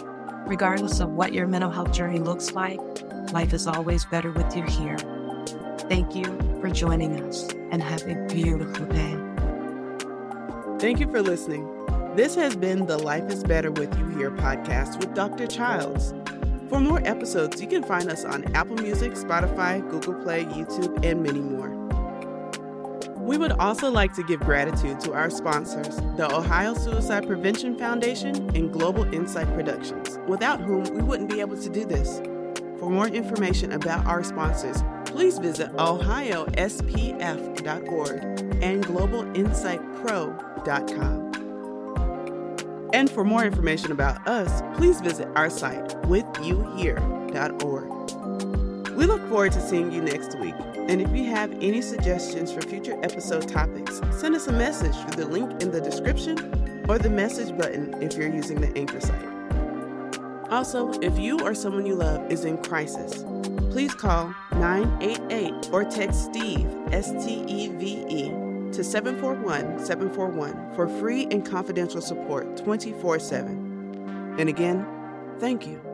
regardless 0.45 0.99
of 0.99 1.11
what 1.11 1.33
your 1.33 1.47
mental 1.47 1.71
health 1.71 1.93
journey 1.93 2.19
looks 2.19 2.51
like, 2.51 2.79
life 3.31 3.53
is 3.53 3.67
always 3.67 4.05
better 4.05 4.31
with 4.31 4.55
you 4.55 4.63
here. 4.63 4.97
Thank 5.89 6.15
you 6.15 6.25
for 6.59 6.69
joining 6.69 7.21
us 7.23 7.47
and 7.71 7.81
have 7.81 8.03
a 8.03 8.15
beautiful 8.27 8.85
day. 8.87 9.17
Thank 10.79 10.99
you 10.99 11.09
for 11.09 11.21
listening. 11.21 11.67
This 12.15 12.35
has 12.35 12.55
been 12.57 12.85
the 12.85 12.97
Life 12.97 13.31
is 13.31 13.43
Better 13.43 13.71
with 13.71 13.97
You 13.97 14.09
Here 14.09 14.31
podcast 14.31 14.99
with 14.99 15.13
Dr. 15.13 15.47
Childs. 15.47 16.13
For 16.67 16.81
more 16.81 17.01
episodes, 17.05 17.61
you 17.61 17.67
can 17.67 17.83
find 17.83 18.09
us 18.09 18.25
on 18.25 18.43
Apple 18.55 18.75
Music, 18.75 19.13
Spotify, 19.13 19.87
Google 19.89 20.15
Play, 20.15 20.45
YouTube, 20.45 21.05
and 21.05 21.23
many 21.23 21.39
more. 21.39 21.70
We 23.31 23.37
would 23.37 23.53
also 23.53 23.89
like 23.89 24.13
to 24.15 24.23
give 24.23 24.41
gratitude 24.41 24.99
to 24.99 25.13
our 25.13 25.29
sponsors, 25.29 25.95
the 26.17 26.29
Ohio 26.35 26.73
Suicide 26.73 27.25
Prevention 27.25 27.77
Foundation 27.77 28.35
and 28.53 28.73
Global 28.73 29.05
Insight 29.13 29.47
Productions, 29.53 30.19
without 30.27 30.59
whom 30.59 30.83
we 30.93 31.01
wouldn't 31.01 31.29
be 31.29 31.39
able 31.39 31.55
to 31.55 31.69
do 31.69 31.85
this. 31.85 32.19
For 32.77 32.89
more 32.89 33.07
information 33.07 33.71
about 33.71 34.05
our 34.05 34.21
sponsors, 34.21 34.83
please 35.05 35.37
visit 35.37 35.71
ohiospf.org 35.77 38.21
and 38.61 38.85
globalinsightpro.com 38.85 41.31
and 42.93 43.09
for 43.09 43.23
more 43.23 43.45
information 43.45 43.93
about 43.93 44.27
us, 44.27 44.61
please 44.75 44.99
visit 44.99 45.29
our 45.37 45.49
site 45.49 45.87
withyouhere.org. 46.01 48.20
We 48.95 49.05
look 49.05 49.21
forward 49.29 49.53
to 49.53 49.61
seeing 49.61 49.91
you 49.91 50.01
next 50.01 50.37
week. 50.39 50.55
And 50.75 51.01
if 51.01 51.15
you 51.15 51.25
have 51.25 51.51
any 51.61 51.81
suggestions 51.81 52.51
for 52.51 52.61
future 52.61 52.99
episode 53.03 53.47
topics, 53.47 54.01
send 54.11 54.35
us 54.35 54.47
a 54.47 54.51
message 54.51 54.95
through 54.95 55.23
the 55.23 55.29
link 55.29 55.61
in 55.61 55.71
the 55.71 55.79
description 55.79 56.85
or 56.89 56.97
the 56.97 57.09
message 57.09 57.55
button 57.57 57.93
if 58.01 58.17
you're 58.17 58.33
using 58.33 58.59
the 58.59 58.77
Anchor 58.77 58.99
site. 58.99 60.49
Also, 60.51 60.91
if 60.99 61.17
you 61.17 61.39
or 61.39 61.55
someone 61.55 61.85
you 61.85 61.95
love 61.95 62.29
is 62.29 62.43
in 62.43 62.57
crisis, 62.57 63.23
please 63.71 63.93
call 63.93 64.35
988 64.51 65.69
or 65.71 65.85
text 65.85 66.25
Steve, 66.25 66.67
S 66.91 67.11
T 67.23 67.45
E 67.47 67.69
V 67.69 68.05
E, 68.09 68.29
to 68.73 68.83
741 68.83 69.79
741 69.79 70.75
for 70.75 70.89
free 70.99 71.27
and 71.31 71.45
confidential 71.45 72.01
support 72.01 72.57
24 72.57 73.19
7. 73.19 74.35
And 74.37 74.49
again, 74.49 74.85
thank 75.39 75.65
you. 75.65 75.90